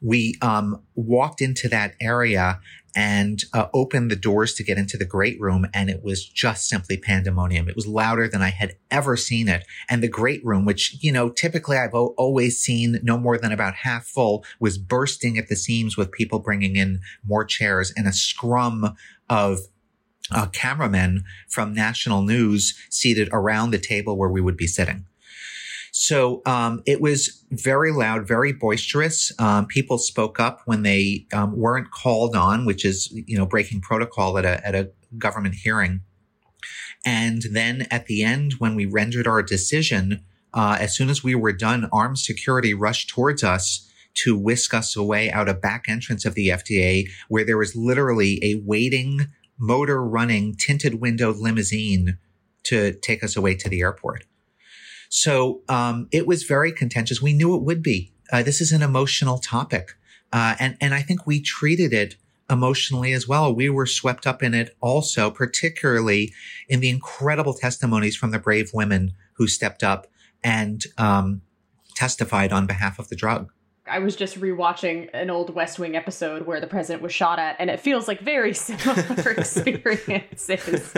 We 0.00 0.36
um, 0.42 0.82
walked 0.94 1.40
into 1.40 1.68
that 1.68 1.94
area 2.00 2.60
and 2.94 3.42
uh, 3.54 3.68
opened 3.72 4.10
the 4.10 4.16
doors 4.16 4.54
to 4.54 4.64
get 4.64 4.76
into 4.76 4.96
the 4.96 5.04
great 5.04 5.40
room 5.40 5.66
and 5.72 5.88
it 5.88 6.02
was 6.02 6.26
just 6.26 6.68
simply 6.68 6.96
pandemonium. 6.96 7.68
It 7.68 7.76
was 7.76 7.86
louder 7.86 8.28
than 8.28 8.42
i 8.42 8.50
had 8.50 8.76
ever 8.90 9.16
seen 9.16 9.48
it. 9.48 9.64
And 9.88 10.02
the 10.02 10.08
great 10.08 10.44
room 10.44 10.64
which 10.64 10.96
you 11.00 11.12
know 11.12 11.30
typically 11.30 11.76
i've 11.76 11.94
o- 11.94 12.14
always 12.18 12.58
seen 12.58 13.00
no 13.02 13.16
more 13.18 13.38
than 13.38 13.52
about 13.52 13.74
half 13.74 14.04
full 14.04 14.44
was 14.60 14.78
bursting 14.78 15.38
at 15.38 15.48
the 15.48 15.56
seams 15.56 15.96
with 15.96 16.12
people 16.12 16.38
bringing 16.38 16.76
in 16.76 17.00
more 17.24 17.44
chairs 17.44 17.92
and 17.96 18.06
a 18.06 18.12
scrum 18.12 18.94
of 19.30 19.60
uh, 20.30 20.46
cameramen 20.46 21.24
from 21.48 21.74
national 21.74 22.22
news 22.22 22.78
seated 22.90 23.28
around 23.32 23.70
the 23.70 23.78
table 23.78 24.16
where 24.16 24.30
we 24.30 24.40
would 24.40 24.56
be 24.56 24.66
sitting 24.66 25.06
so 25.92 26.40
um, 26.46 26.82
it 26.86 27.02
was 27.02 27.44
very 27.50 27.92
loud, 27.92 28.26
very 28.26 28.50
boisterous. 28.50 29.30
Um, 29.38 29.66
people 29.66 29.98
spoke 29.98 30.40
up 30.40 30.62
when 30.64 30.82
they 30.84 31.26
um, 31.34 31.54
weren't 31.54 31.90
called 31.90 32.34
on, 32.34 32.64
which 32.64 32.86
is 32.86 33.12
you 33.12 33.36
know 33.36 33.44
breaking 33.44 33.82
protocol 33.82 34.38
at 34.38 34.46
a 34.46 34.66
at 34.66 34.74
a 34.74 34.90
government 35.18 35.56
hearing. 35.56 36.00
And 37.04 37.42
then 37.52 37.86
at 37.90 38.06
the 38.06 38.22
end, 38.22 38.54
when 38.54 38.74
we 38.74 38.86
rendered 38.86 39.26
our 39.26 39.42
decision, 39.42 40.24
uh, 40.54 40.78
as 40.80 40.96
soon 40.96 41.10
as 41.10 41.22
we 41.22 41.34
were 41.34 41.52
done, 41.52 41.90
armed 41.92 42.18
security 42.18 42.72
rushed 42.72 43.10
towards 43.10 43.44
us 43.44 43.86
to 44.14 44.36
whisk 44.36 44.72
us 44.72 44.96
away 44.96 45.30
out 45.30 45.48
a 45.48 45.54
back 45.54 45.86
entrance 45.88 46.24
of 46.24 46.34
the 46.34 46.48
FDA, 46.48 47.08
where 47.28 47.44
there 47.44 47.58
was 47.58 47.76
literally 47.76 48.38
a 48.42 48.62
waiting, 48.64 49.28
motor 49.58 50.02
running, 50.02 50.54
tinted 50.54 51.02
windowed 51.02 51.36
limousine 51.36 52.16
to 52.64 52.92
take 52.92 53.22
us 53.22 53.36
away 53.36 53.54
to 53.56 53.68
the 53.68 53.80
airport. 53.80 54.24
So 55.14 55.60
um, 55.68 56.08
it 56.10 56.26
was 56.26 56.44
very 56.44 56.72
contentious. 56.72 57.20
We 57.20 57.34
knew 57.34 57.54
it 57.54 57.62
would 57.62 57.82
be. 57.82 58.14
Uh, 58.32 58.42
this 58.42 58.62
is 58.62 58.72
an 58.72 58.80
emotional 58.80 59.36
topic, 59.36 59.92
uh, 60.32 60.56
and 60.58 60.78
and 60.80 60.94
I 60.94 61.02
think 61.02 61.26
we 61.26 61.42
treated 61.42 61.92
it 61.92 62.16
emotionally 62.48 63.12
as 63.12 63.28
well. 63.28 63.54
We 63.54 63.68
were 63.68 63.84
swept 63.84 64.26
up 64.26 64.42
in 64.42 64.54
it 64.54 64.74
also, 64.80 65.30
particularly 65.30 66.32
in 66.66 66.80
the 66.80 66.88
incredible 66.88 67.52
testimonies 67.52 68.16
from 68.16 68.30
the 68.30 68.38
brave 68.38 68.70
women 68.72 69.12
who 69.34 69.48
stepped 69.48 69.82
up 69.82 70.06
and 70.42 70.82
um, 70.96 71.42
testified 71.94 72.50
on 72.50 72.66
behalf 72.66 72.98
of 72.98 73.10
the 73.10 73.16
drug. 73.16 73.51
I 73.86 73.98
was 73.98 74.14
just 74.14 74.38
rewatching 74.38 75.10
an 75.12 75.28
old 75.28 75.54
West 75.54 75.78
Wing 75.78 75.96
episode 75.96 76.46
where 76.46 76.60
the 76.60 76.68
president 76.68 77.02
was 77.02 77.12
shot 77.12 77.40
at, 77.40 77.56
and 77.58 77.68
it 77.68 77.80
feels 77.80 78.06
like 78.06 78.20
very 78.20 78.54
similar 78.54 79.30
experiences 79.32 80.92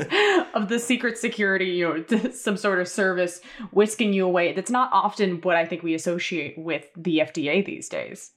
of 0.54 0.68
the 0.68 0.78
secret 0.78 1.16
security, 1.16 1.66
you 1.66 2.04
know, 2.08 2.30
some 2.30 2.56
sort 2.56 2.80
of 2.80 2.88
service 2.88 3.40
whisking 3.72 4.12
you 4.12 4.26
away. 4.26 4.52
That's 4.52 4.70
not 4.70 4.90
often 4.92 5.40
what 5.40 5.56
I 5.56 5.64
think 5.64 5.82
we 5.82 5.94
associate 5.94 6.58
with 6.58 6.84
the 6.94 7.18
FDA 7.18 7.64
these 7.64 7.88
days. 7.88 8.32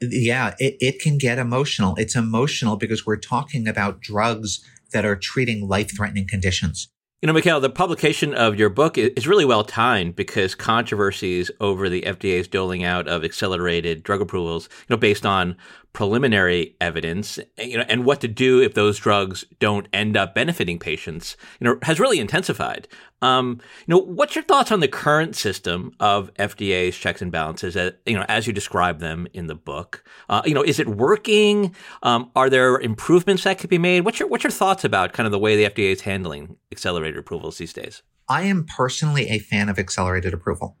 Yeah, 0.00 0.54
it, 0.58 0.76
it 0.80 1.00
can 1.00 1.18
get 1.18 1.38
emotional. 1.38 1.94
It's 1.96 2.16
emotional 2.16 2.76
because 2.76 3.04
we're 3.04 3.16
talking 3.16 3.66
about 3.66 4.00
drugs 4.00 4.64
that 4.92 5.04
are 5.04 5.16
treating 5.16 5.66
life 5.66 5.96
threatening 5.96 6.26
conditions. 6.28 6.88
You 7.22 7.32
know, 7.32 7.38
Mikkael, 7.38 7.60
the 7.60 7.70
publication 7.70 8.34
of 8.34 8.58
your 8.58 8.68
book 8.68 8.98
is 8.98 9.28
really 9.28 9.44
well 9.44 9.62
timed 9.62 10.16
because 10.16 10.56
controversies 10.56 11.52
over 11.60 11.88
the 11.88 12.02
FDA's 12.02 12.48
doling 12.48 12.82
out 12.82 13.06
of 13.06 13.22
accelerated 13.22 14.02
drug 14.02 14.20
approvals, 14.20 14.64
you 14.64 14.86
know, 14.90 14.96
based 14.96 15.24
on 15.24 15.56
preliminary 15.92 16.76
evidence, 16.80 17.38
you 17.58 17.76
know, 17.76 17.84
and 17.88 18.04
what 18.04 18.20
to 18.20 18.28
do 18.28 18.60
if 18.60 18.74
those 18.74 18.98
drugs 18.98 19.44
don't 19.58 19.86
end 19.92 20.16
up 20.16 20.34
benefiting 20.34 20.78
patients, 20.78 21.36
you 21.60 21.66
know, 21.66 21.78
has 21.82 22.00
really 22.00 22.18
intensified. 22.18 22.88
Um, 23.20 23.60
you 23.86 23.94
know, 23.94 23.98
what's 23.98 24.34
your 24.34 24.44
thoughts 24.44 24.72
on 24.72 24.80
the 24.80 24.88
current 24.88 25.36
system 25.36 25.92
of 26.00 26.32
FDA's 26.34 26.96
checks 26.96 27.22
and 27.22 27.30
balances, 27.30 27.76
as, 27.76 27.92
you 28.06 28.14
know, 28.14 28.24
as 28.28 28.46
you 28.46 28.52
describe 28.52 29.00
them 29.00 29.28
in 29.32 29.46
the 29.46 29.54
book? 29.54 30.02
Uh, 30.28 30.42
you 30.44 30.54
know, 30.54 30.62
is 30.62 30.80
it 30.80 30.88
working? 30.88 31.74
Um, 32.02 32.30
are 32.34 32.50
there 32.50 32.78
improvements 32.78 33.44
that 33.44 33.58
could 33.58 33.70
be 33.70 33.78
made? 33.78 34.00
What's 34.00 34.18
your 34.18 34.28
what's 34.28 34.44
your 34.44 34.50
thoughts 34.50 34.84
about 34.84 35.12
kind 35.12 35.26
of 35.26 35.30
the 35.30 35.38
way 35.38 35.56
the 35.56 35.70
FDA 35.70 35.92
is 35.92 36.00
handling 36.02 36.56
accelerated 36.72 37.18
approvals 37.18 37.58
these 37.58 37.72
days? 37.72 38.02
I 38.28 38.42
am 38.42 38.64
personally 38.64 39.28
a 39.28 39.38
fan 39.38 39.68
of 39.68 39.78
accelerated 39.78 40.32
approval. 40.32 40.76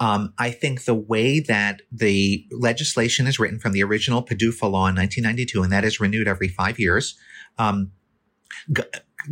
Um, 0.00 0.34
I 0.38 0.50
think 0.50 0.84
the 0.84 0.94
way 0.94 1.40
that 1.40 1.82
the 1.90 2.46
legislation 2.50 3.26
is 3.26 3.38
written 3.38 3.58
from 3.58 3.72
the 3.72 3.82
original 3.82 4.24
PDUFA 4.24 4.62
law 4.62 4.88
in 4.88 4.96
1992, 4.96 5.62
and 5.62 5.72
that 5.72 5.84
is 5.84 6.00
renewed 6.00 6.28
every 6.28 6.48
five 6.48 6.78
years, 6.78 7.18
um, 7.58 7.92
g- 8.72 8.82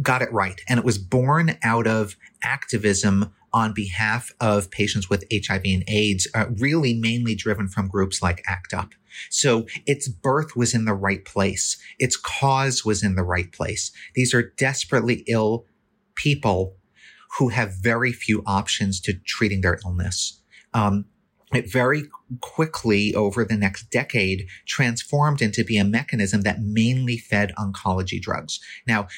got 0.03 0.23
it 0.23 0.33
right. 0.33 0.61
And 0.68 0.79
it 0.79 0.85
was 0.85 0.99
born 0.99 1.57
out 1.62 1.87
of 1.87 2.16
activism 2.42 3.33
on 3.53 3.73
behalf 3.75 4.31
of 4.40 4.70
patients 4.70 5.11
with 5.11 5.25
HIV 5.33 5.62
and 5.64 5.85
AIDS, 5.88 6.29
uh, 6.35 6.46
really 6.59 6.94
mainly 6.94 7.35
driven 7.35 7.66
from 7.66 7.88
groups 7.88 8.23
like 8.23 8.42
ACT 8.46 8.75
UP. 8.75 8.94
So 9.29 9.66
its 9.87 10.09
birth 10.09 10.57
was 10.57 10.73
in 10.73 10.85
the 10.85 10.94
right 10.94 11.25
place. 11.25 11.77
Its 11.99 12.16
cause 12.16 12.85
was 12.85 13.03
in 13.03 13.16
the 13.16 13.25
right 13.25 13.51
place. 13.51 13.90
These 14.14 14.33
are 14.35 14.53
desperately 14.57 15.25
ill 15.27 15.66
people 16.14 16.77
who 17.38 17.49
have 17.49 17.75
very 17.75 18.12
few 18.12 18.42
options 18.46 19.01
to 19.01 19.14
treating 19.14 19.61
their 19.61 19.79
illness. 19.85 20.39
Um, 20.75 21.07
it 21.53 21.71
very 21.71 22.05
quickly 22.41 23.13
over 23.15 23.45
the 23.45 23.57
next 23.57 23.91
decade 23.91 24.47
transformed 24.67 25.43
into 25.43 25.65
be 25.65 25.79
a 25.79 25.85
mechanism 25.85 26.43
that 26.43 26.61
mainly 26.61 27.19
fed 27.19 27.53
oncology 27.59 28.21
drugs. 28.21 28.61
Now, 28.87 29.09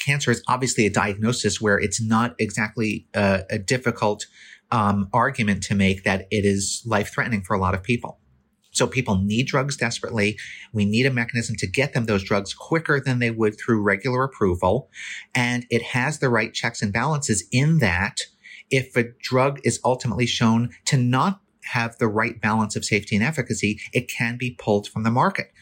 cancer 0.00 0.30
is 0.30 0.42
obviously 0.48 0.86
a 0.86 0.90
diagnosis 0.90 1.60
where 1.60 1.78
it's 1.78 2.00
not 2.00 2.34
exactly 2.38 3.06
a, 3.14 3.42
a 3.50 3.58
difficult 3.58 4.26
um, 4.72 5.08
argument 5.12 5.62
to 5.64 5.74
make 5.74 6.02
that 6.02 6.26
it 6.30 6.44
is 6.44 6.82
life 6.86 7.12
threatening 7.12 7.42
for 7.42 7.54
a 7.54 7.60
lot 7.60 7.74
of 7.74 7.82
people. 7.82 8.18
So 8.72 8.86
people 8.86 9.18
need 9.18 9.46
drugs 9.46 9.76
desperately. 9.76 10.38
We 10.72 10.86
need 10.86 11.04
a 11.04 11.10
mechanism 11.10 11.56
to 11.56 11.66
get 11.66 11.92
them 11.92 12.06
those 12.06 12.24
drugs 12.24 12.54
quicker 12.54 13.00
than 13.00 13.18
they 13.18 13.30
would 13.30 13.54
through 13.58 13.82
regular 13.82 14.24
approval. 14.24 14.88
And 15.34 15.66
it 15.68 15.82
has 15.82 16.18
the 16.18 16.30
right 16.30 16.54
checks 16.54 16.80
and 16.80 16.90
balances 16.90 17.44
in 17.52 17.78
that 17.78 18.22
if 18.72 18.96
a 18.96 19.04
drug 19.20 19.60
is 19.62 19.78
ultimately 19.84 20.26
shown 20.26 20.70
to 20.86 20.96
not 20.96 21.40
have 21.66 21.96
the 21.98 22.08
right 22.08 22.40
balance 22.40 22.74
of 22.74 22.84
safety 22.84 23.14
and 23.14 23.24
efficacy, 23.24 23.78
it 23.92 24.10
can 24.10 24.36
be 24.36 24.56
pulled 24.58 24.88
from 24.88 25.04
the 25.04 25.10
market. 25.10 25.52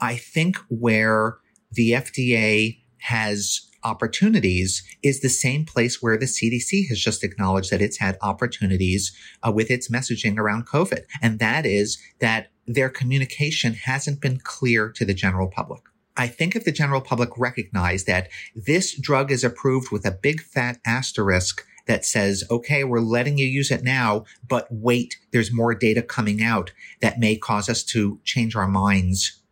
I 0.00 0.16
think 0.16 0.56
where 0.68 1.36
the 1.70 1.92
FDA 1.92 2.80
has 3.02 3.70
opportunities 3.84 4.82
is 5.02 5.20
the 5.20 5.28
same 5.28 5.64
place 5.64 6.02
where 6.02 6.16
the 6.16 6.26
CDC 6.26 6.88
has 6.88 6.98
just 6.98 7.22
acknowledged 7.22 7.70
that 7.70 7.82
it's 7.82 7.98
had 7.98 8.18
opportunities 8.20 9.16
uh, 9.46 9.52
with 9.52 9.70
its 9.70 9.88
messaging 9.88 10.38
around 10.38 10.66
COVID. 10.66 11.02
And 11.22 11.38
that 11.38 11.64
is 11.64 11.98
that 12.18 12.48
their 12.66 12.88
communication 12.88 13.74
hasn't 13.74 14.20
been 14.20 14.40
clear 14.42 14.90
to 14.90 15.04
the 15.04 15.14
general 15.14 15.48
public. 15.48 15.82
I 16.16 16.26
think 16.26 16.56
if 16.56 16.64
the 16.64 16.72
general 16.72 17.00
public 17.00 17.30
recognized 17.36 18.06
that 18.06 18.28
this 18.54 18.98
drug 18.98 19.30
is 19.30 19.44
approved 19.44 19.92
with 19.92 20.04
a 20.04 20.10
big 20.10 20.40
fat 20.40 20.80
asterisk 20.84 21.64
that 21.86 22.04
says, 22.04 22.44
okay, 22.50 22.84
we're 22.84 23.00
letting 23.00 23.38
you 23.38 23.46
use 23.46 23.70
it 23.70 23.82
now, 23.82 24.24
but 24.46 24.66
wait, 24.70 25.16
there's 25.32 25.52
more 25.52 25.74
data 25.74 26.02
coming 26.02 26.42
out 26.42 26.72
that 27.00 27.18
may 27.18 27.36
cause 27.36 27.68
us 27.68 27.82
to 27.84 28.20
change 28.24 28.54
our 28.56 28.68
minds. 28.68 29.42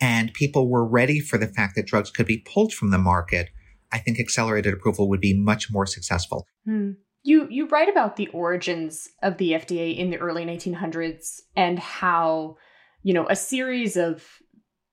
And 0.00 0.32
people 0.34 0.68
were 0.68 0.84
ready 0.84 1.20
for 1.20 1.38
the 1.38 1.46
fact 1.46 1.76
that 1.76 1.86
drugs 1.86 2.10
could 2.10 2.26
be 2.26 2.38
pulled 2.38 2.72
from 2.72 2.90
the 2.90 2.98
market. 2.98 3.50
I 3.92 3.98
think 3.98 4.18
accelerated 4.18 4.74
approval 4.74 5.08
would 5.08 5.20
be 5.20 5.38
much 5.38 5.70
more 5.70 5.86
successful. 5.86 6.46
Hmm. 6.64 6.92
You 7.22 7.46
you 7.48 7.68
write 7.68 7.88
about 7.88 8.16
the 8.16 8.26
origins 8.28 9.08
of 9.22 9.38
the 9.38 9.52
FDA 9.52 9.96
in 9.96 10.10
the 10.10 10.18
early 10.18 10.44
1900s 10.44 11.40
and 11.56 11.78
how, 11.78 12.56
you 13.02 13.14
know, 13.14 13.26
a 13.28 13.36
series 13.36 13.96
of 13.96 14.26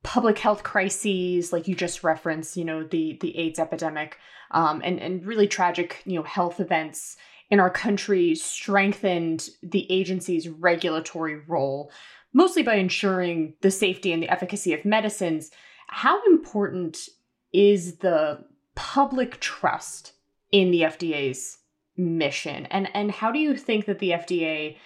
public 0.04 0.40
health 0.40 0.64
crises 0.64 1.54
like 1.54 1.68
you 1.68 1.76
just 1.76 2.04
referenced, 2.04 2.58
you 2.58 2.66
know, 2.66 2.84
the 2.84 3.18
the 3.22 3.38
AIDS 3.38 3.60
epidemic 3.60 4.18
um, 4.52 4.82
and 4.84 5.00
and 5.00 5.26
really 5.26 5.48
tragic, 5.48 6.02
you 6.06 6.16
know, 6.16 6.24
health 6.24 6.60
events 6.60 7.18
in 7.50 7.60
our 7.60 7.70
country 7.70 8.34
strengthened 8.36 9.50
the 9.62 9.92
agency's 9.92 10.48
regulatory 10.48 11.40
role 11.48 11.92
mostly 12.34 12.64
by 12.64 12.76
ensuring 12.76 13.54
the 13.62 13.72
safety 13.72 14.12
and 14.14 14.24
the 14.24 14.30
efficacy 14.30 14.74
of 14.74 14.86
medicines. 14.86 15.52
How 15.88 16.24
important 16.26 17.10
is 17.54 17.98
the 17.98 18.46
public 18.76 19.40
trust 19.40 20.14
in 20.52 20.72
the 20.72 20.82
FDA's 20.82 21.58
mission? 21.98 22.66
And 22.68 22.90
and 22.94 23.12
how 23.12 23.32
do 23.32 23.40
you 23.40 23.56
think 23.56 23.86
that 23.86 24.00
the 24.00 24.12
FDA 24.12 24.78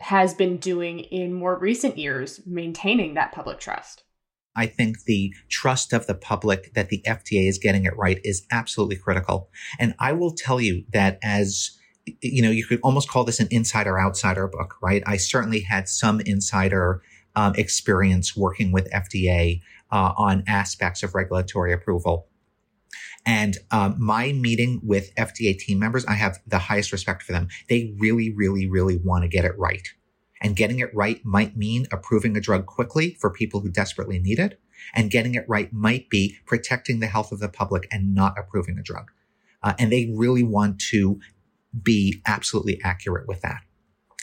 has 0.00 0.34
been 0.34 0.56
doing 0.56 1.00
in 1.00 1.32
more 1.32 1.58
recent 1.58 1.96
years 1.96 2.40
maintaining 2.46 3.14
that 3.14 3.32
public 3.32 3.60
trust? 3.60 4.04
I 4.54 4.66
think 4.66 5.04
the 5.04 5.34
trust 5.48 5.92
of 5.92 6.06
the 6.06 6.14
public 6.14 6.74
that 6.74 6.88
the 6.88 7.02
FDA 7.06 7.48
is 7.48 7.58
getting 7.58 7.84
it 7.84 7.96
right 7.96 8.20
is 8.22 8.46
absolutely 8.50 8.96
critical. 8.96 9.48
And 9.78 9.94
I 9.98 10.12
will 10.12 10.34
tell 10.34 10.60
you 10.60 10.84
that 10.92 11.18
as 11.22 11.78
you 12.20 12.42
know, 12.42 12.50
you 12.50 12.66
could 12.66 12.80
almost 12.82 13.08
call 13.08 13.24
this 13.24 13.40
an 13.40 13.48
insider 13.50 14.00
outsider 14.00 14.48
book, 14.48 14.74
right? 14.82 15.02
I 15.06 15.16
certainly 15.16 15.60
had 15.60 15.88
some 15.88 16.20
insider 16.20 17.02
um, 17.36 17.54
experience 17.56 18.36
working 18.36 18.72
with 18.72 18.90
FDA 18.90 19.60
uh, 19.90 20.12
on 20.16 20.42
aspects 20.46 21.02
of 21.02 21.14
regulatory 21.14 21.72
approval. 21.72 22.28
And 23.24 23.56
um, 23.70 23.96
my 23.98 24.32
meeting 24.32 24.80
with 24.82 25.14
FDA 25.14 25.56
team 25.56 25.78
members, 25.78 26.04
I 26.06 26.14
have 26.14 26.40
the 26.46 26.58
highest 26.58 26.90
respect 26.90 27.22
for 27.22 27.32
them. 27.32 27.48
They 27.68 27.94
really, 27.98 28.34
really, 28.34 28.68
really 28.68 28.98
want 29.02 29.22
to 29.22 29.28
get 29.28 29.44
it 29.44 29.56
right. 29.56 29.86
And 30.42 30.56
getting 30.56 30.80
it 30.80 30.94
right 30.94 31.24
might 31.24 31.56
mean 31.56 31.86
approving 31.92 32.36
a 32.36 32.40
drug 32.40 32.66
quickly 32.66 33.16
for 33.20 33.30
people 33.30 33.60
who 33.60 33.70
desperately 33.70 34.18
need 34.18 34.38
it. 34.38 34.60
And 34.94 35.10
getting 35.10 35.34
it 35.34 35.44
right 35.48 35.72
might 35.72 36.10
be 36.10 36.36
protecting 36.44 37.00
the 37.00 37.06
health 37.06 37.32
of 37.32 37.38
the 37.38 37.48
public 37.48 37.86
and 37.90 38.14
not 38.14 38.34
approving 38.36 38.78
a 38.78 38.82
drug. 38.82 39.10
Uh, 39.62 39.74
and 39.78 39.92
they 39.92 40.12
really 40.14 40.42
want 40.42 40.80
to 40.90 41.20
be 41.80 42.20
absolutely 42.26 42.80
accurate 42.82 43.28
with 43.28 43.40
that. 43.42 43.60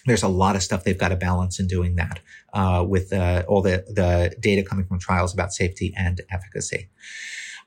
There's 0.06 0.24
a 0.24 0.28
lot 0.28 0.56
of 0.56 0.64
stuff 0.64 0.84
they've 0.84 0.98
got 0.98 1.10
to 1.10 1.16
balance 1.16 1.60
in 1.60 1.68
doing 1.68 1.96
that 1.96 2.20
uh, 2.54 2.86
with 2.88 3.12
uh, 3.14 3.44
all 3.48 3.62
the, 3.62 3.86
the 3.88 4.36
data 4.40 4.64
coming 4.64 4.86
from 4.86 5.00
trials 5.00 5.34
about 5.34 5.54
safety 5.54 5.94
and 5.96 6.22
efficacy. 6.30 6.90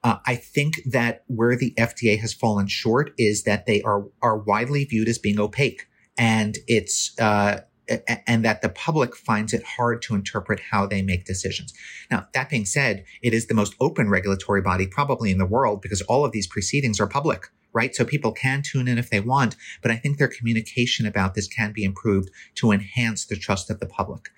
Uh, 0.05 0.17
I 0.27 0.37
think 0.37 0.81
that 0.87 1.25
where 1.27 1.57
the 1.57 1.75
FDA 1.79 2.19
has 2.21 2.35
fallen 2.35 2.67
short 2.67 3.13
is 3.19 3.45
that 3.45 3.67
they 3.67 3.83
are 3.83 4.07
are 4.21 4.37
widely 4.37 4.85
viewed 4.85 5.09
as 5.09 5.19
being 5.19 5.39
opaque, 5.39 5.87
and 6.19 6.59
it's 6.67 7.17
uh, 7.21 7.61
and 8.27 8.45
that 8.45 8.63
the 8.63 8.69
public 8.69 9.17
finds 9.17 9.53
it 9.53 9.63
hard 9.63 10.03
to 10.03 10.15
interpret 10.15 10.61
how 10.71 10.87
they 10.87 11.03
make 11.03 11.25
decisions. 11.25 11.73
Now, 12.11 12.29
that 12.35 12.49
being 12.49 12.65
said, 12.65 13.05
it 13.23 13.35
is 13.35 13.47
the 13.47 13.55
most 13.55 13.75
open 13.81 14.09
regulatory 14.09 14.63
body 14.63 14.87
probably 14.87 15.31
in 15.31 15.39
the 15.39 15.47
world 15.47 15.83
because 15.83 16.03
all 16.03 16.25
of 16.25 16.33
these 16.33 16.47
proceedings 16.47 17.01
are 17.01 17.07
public 17.07 17.49
right? 17.75 17.95
So 17.95 18.05
people 18.05 18.33
can 18.33 18.61
tune 18.63 18.87
in 18.87 18.99
if 18.99 19.09
they 19.09 19.21
want, 19.21 19.57
but 19.81 19.91
I 19.91 19.97
think 19.97 20.19
their 20.19 20.29
communication 20.29 21.07
about 21.07 21.35
this 21.35 21.49
can 21.49 21.73
be 21.73 21.85
improved 21.85 22.31
to 22.57 22.71
enhance 22.71 23.25
the 23.25 23.35
trust 23.37 23.71
of 23.71 23.81
the 23.81 23.87
public. 23.87 24.29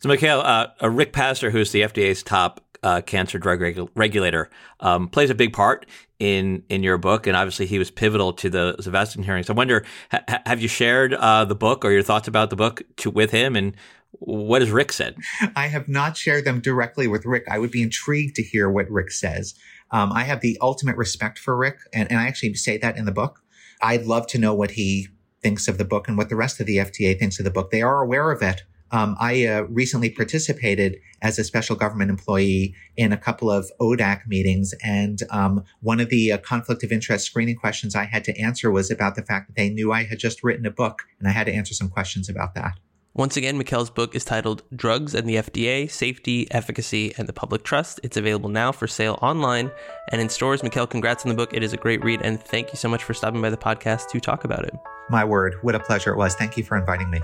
So, 0.00 0.08
Mikkael, 0.08 0.42
uh, 0.42 0.66
uh, 0.82 0.90
Rick 0.90 1.12
Pazdur, 1.12 1.52
who's 1.52 1.70
the 1.70 1.82
FDA's 1.82 2.22
top 2.22 2.71
uh, 2.82 3.00
cancer 3.02 3.38
drug 3.38 3.60
regu- 3.60 3.88
regulator, 3.94 4.50
um, 4.80 5.08
plays 5.08 5.30
a 5.30 5.34
big 5.34 5.52
part 5.52 5.86
in 6.18 6.62
in 6.68 6.82
your 6.82 6.98
book, 6.98 7.26
and 7.26 7.36
obviously 7.36 7.66
he 7.66 7.78
was 7.78 7.90
pivotal 7.90 8.32
to 8.34 8.50
the 8.50 8.74
Avastin 8.80 9.24
hearings. 9.24 9.50
I 9.50 9.52
wonder, 9.52 9.84
ha- 10.10 10.42
have 10.46 10.60
you 10.60 10.68
shared 10.68 11.14
uh, 11.14 11.44
the 11.44 11.54
book 11.54 11.84
or 11.84 11.90
your 11.90 12.02
thoughts 12.02 12.28
about 12.28 12.50
the 12.50 12.56
book 12.56 12.82
to, 12.98 13.10
with 13.10 13.30
him, 13.30 13.56
and 13.56 13.76
what 14.12 14.62
has 14.62 14.70
Rick 14.70 14.92
said? 14.92 15.16
I 15.56 15.68
have 15.68 15.88
not 15.88 16.16
shared 16.16 16.44
them 16.44 16.60
directly 16.60 17.06
with 17.06 17.24
Rick. 17.24 17.44
I 17.50 17.58
would 17.58 17.70
be 17.70 17.82
intrigued 17.82 18.36
to 18.36 18.42
hear 18.42 18.70
what 18.70 18.90
Rick 18.90 19.10
says. 19.10 19.54
Um, 19.90 20.12
I 20.12 20.24
have 20.24 20.40
the 20.40 20.58
ultimate 20.60 20.96
respect 20.96 21.38
for 21.38 21.56
Rick, 21.56 21.78
and, 21.92 22.10
and 22.10 22.18
I 22.18 22.26
actually 22.26 22.54
say 22.54 22.78
that 22.78 22.96
in 22.96 23.04
the 23.04 23.12
book. 23.12 23.40
I'd 23.82 24.06
love 24.06 24.26
to 24.28 24.38
know 24.38 24.54
what 24.54 24.72
he 24.72 25.08
thinks 25.42 25.66
of 25.66 25.76
the 25.76 25.84
book 25.84 26.08
and 26.08 26.16
what 26.16 26.28
the 26.28 26.36
rest 26.36 26.60
of 26.60 26.66
the 26.66 26.76
FDA 26.76 27.18
thinks 27.18 27.38
of 27.38 27.44
the 27.44 27.50
book. 27.50 27.70
They 27.70 27.82
are 27.82 28.00
aware 28.00 28.30
of 28.30 28.42
it. 28.42 28.62
Um, 28.92 29.16
I 29.18 29.46
uh, 29.46 29.62
recently 29.62 30.10
participated 30.10 30.98
as 31.22 31.38
a 31.38 31.44
special 31.44 31.76
government 31.76 32.10
employee 32.10 32.74
in 32.96 33.12
a 33.12 33.16
couple 33.16 33.50
of 33.50 33.70
ODAC 33.80 34.26
meetings, 34.26 34.74
and 34.84 35.20
um, 35.30 35.64
one 35.80 35.98
of 35.98 36.10
the 36.10 36.32
uh, 36.32 36.38
conflict 36.38 36.84
of 36.84 36.92
interest 36.92 37.24
screening 37.26 37.56
questions 37.56 37.96
I 37.96 38.04
had 38.04 38.22
to 38.24 38.38
answer 38.38 38.70
was 38.70 38.90
about 38.90 39.14
the 39.14 39.22
fact 39.22 39.48
that 39.48 39.56
they 39.56 39.70
knew 39.70 39.92
I 39.92 40.04
had 40.04 40.18
just 40.18 40.44
written 40.44 40.66
a 40.66 40.70
book, 40.70 41.02
and 41.18 41.26
I 41.26 41.32
had 41.32 41.46
to 41.46 41.52
answer 41.52 41.72
some 41.72 41.88
questions 41.88 42.28
about 42.28 42.54
that. 42.54 42.74
Once 43.14 43.36
again, 43.36 43.58
Mikkael's 43.58 43.90
book 43.90 44.14
is 44.14 44.24
titled 44.24 44.62
Drugs 44.74 45.14
and 45.14 45.28
the 45.28 45.36
FDA 45.36 45.90
Safety, 45.90 46.50
Efficacy, 46.50 47.14
and 47.18 47.28
the 47.28 47.32
Public 47.32 47.62
Trust. 47.62 48.00
It's 48.02 48.16
available 48.16 48.48
now 48.48 48.72
for 48.72 48.86
sale 48.86 49.18
online 49.20 49.70
and 50.10 50.20
in 50.20 50.30
stores. 50.30 50.62
Mikhail, 50.62 50.86
congrats 50.86 51.24
on 51.24 51.28
the 51.28 51.34
book. 51.34 51.52
It 51.52 51.62
is 51.62 51.74
a 51.74 51.76
great 51.76 52.02
read, 52.02 52.22
and 52.22 52.42
thank 52.42 52.72
you 52.72 52.76
so 52.76 52.88
much 52.88 53.04
for 53.04 53.12
stopping 53.12 53.42
by 53.42 53.50
the 53.50 53.56
podcast 53.58 54.08
to 54.10 54.20
talk 54.20 54.44
about 54.44 54.64
it. 54.64 54.74
My 55.10 55.24
word, 55.24 55.56
what 55.60 55.74
a 55.74 55.80
pleasure 55.80 56.10
it 56.10 56.16
was. 56.16 56.34
Thank 56.34 56.56
you 56.56 56.64
for 56.64 56.76
inviting 56.78 57.10
me. 57.10 57.20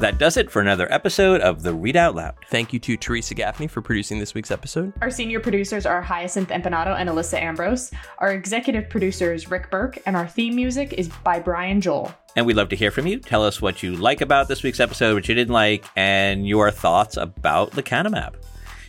That 0.00 0.16
does 0.16 0.36
it 0.36 0.48
for 0.48 0.62
another 0.62 0.86
episode 0.92 1.40
of 1.40 1.64
the 1.64 1.74
Readout 1.74 2.14
LOUD. 2.14 2.36
Thank 2.50 2.72
you 2.72 2.78
to 2.78 2.96
Theresa 2.96 3.34
Gaffney 3.34 3.66
for 3.66 3.82
producing 3.82 4.20
this 4.20 4.32
week's 4.32 4.52
episode. 4.52 4.92
Our 5.02 5.10
senior 5.10 5.40
producers 5.40 5.86
are 5.86 6.00
Hyacinth 6.00 6.50
Empinado 6.50 6.96
and 6.96 7.08
Alissa 7.08 7.42
Ambrose. 7.42 7.90
Our 8.18 8.32
executive 8.32 8.88
producer 8.88 9.34
is 9.34 9.50
Rick 9.50 9.72
Berke, 9.72 9.98
and 10.06 10.14
our 10.14 10.28
theme 10.28 10.54
music 10.54 10.92
is 10.92 11.08
by 11.24 11.40
Brian 11.40 11.80
Joel. 11.80 12.14
And 12.36 12.46
we'd 12.46 12.54
love 12.54 12.68
to 12.68 12.76
hear 12.76 12.92
from 12.92 13.08
you. 13.08 13.18
Tell 13.18 13.44
us 13.44 13.60
what 13.60 13.82
you 13.82 13.96
like 13.96 14.20
about 14.20 14.46
this 14.46 14.62
week's 14.62 14.78
episode, 14.78 15.14
what 15.14 15.28
you 15.28 15.34
didn't 15.34 15.52
like, 15.52 15.84
and 15.96 16.46
your 16.46 16.70
thoughts 16.70 17.16
about 17.16 17.72
lecanemab. 17.72 18.34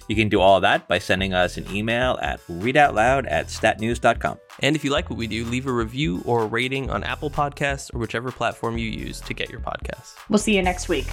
You 0.09 0.15
can 0.15 0.27
do 0.27 0.41
all 0.41 0.59
that 0.61 0.87
by 0.87 0.97
sending 0.97 1.33
us 1.33 1.57
an 1.57 1.73
email 1.73 2.17
at 2.21 2.45
readoutloud 2.47 3.31
at 3.31 3.47
statnews.com. 3.47 4.39
And 4.61 4.75
if 4.75 4.83
you 4.83 4.89
like 4.89 5.09
what 5.09 5.17
we 5.17 5.27
do, 5.27 5.45
leave 5.45 5.67
a 5.67 5.71
review 5.71 6.21
or 6.25 6.43
a 6.43 6.47
rating 6.47 6.89
on 6.89 7.03
Apple 7.03 7.29
Podcasts 7.29 7.93
or 7.93 7.99
whichever 7.99 8.31
platform 8.31 8.77
you 8.77 8.89
use 8.89 9.21
to 9.21 9.33
get 9.35 9.49
your 9.49 9.61
podcasts. 9.61 10.15
We'll 10.27 10.39
see 10.39 10.55
you 10.55 10.63
next 10.63 10.89
week. 10.89 11.05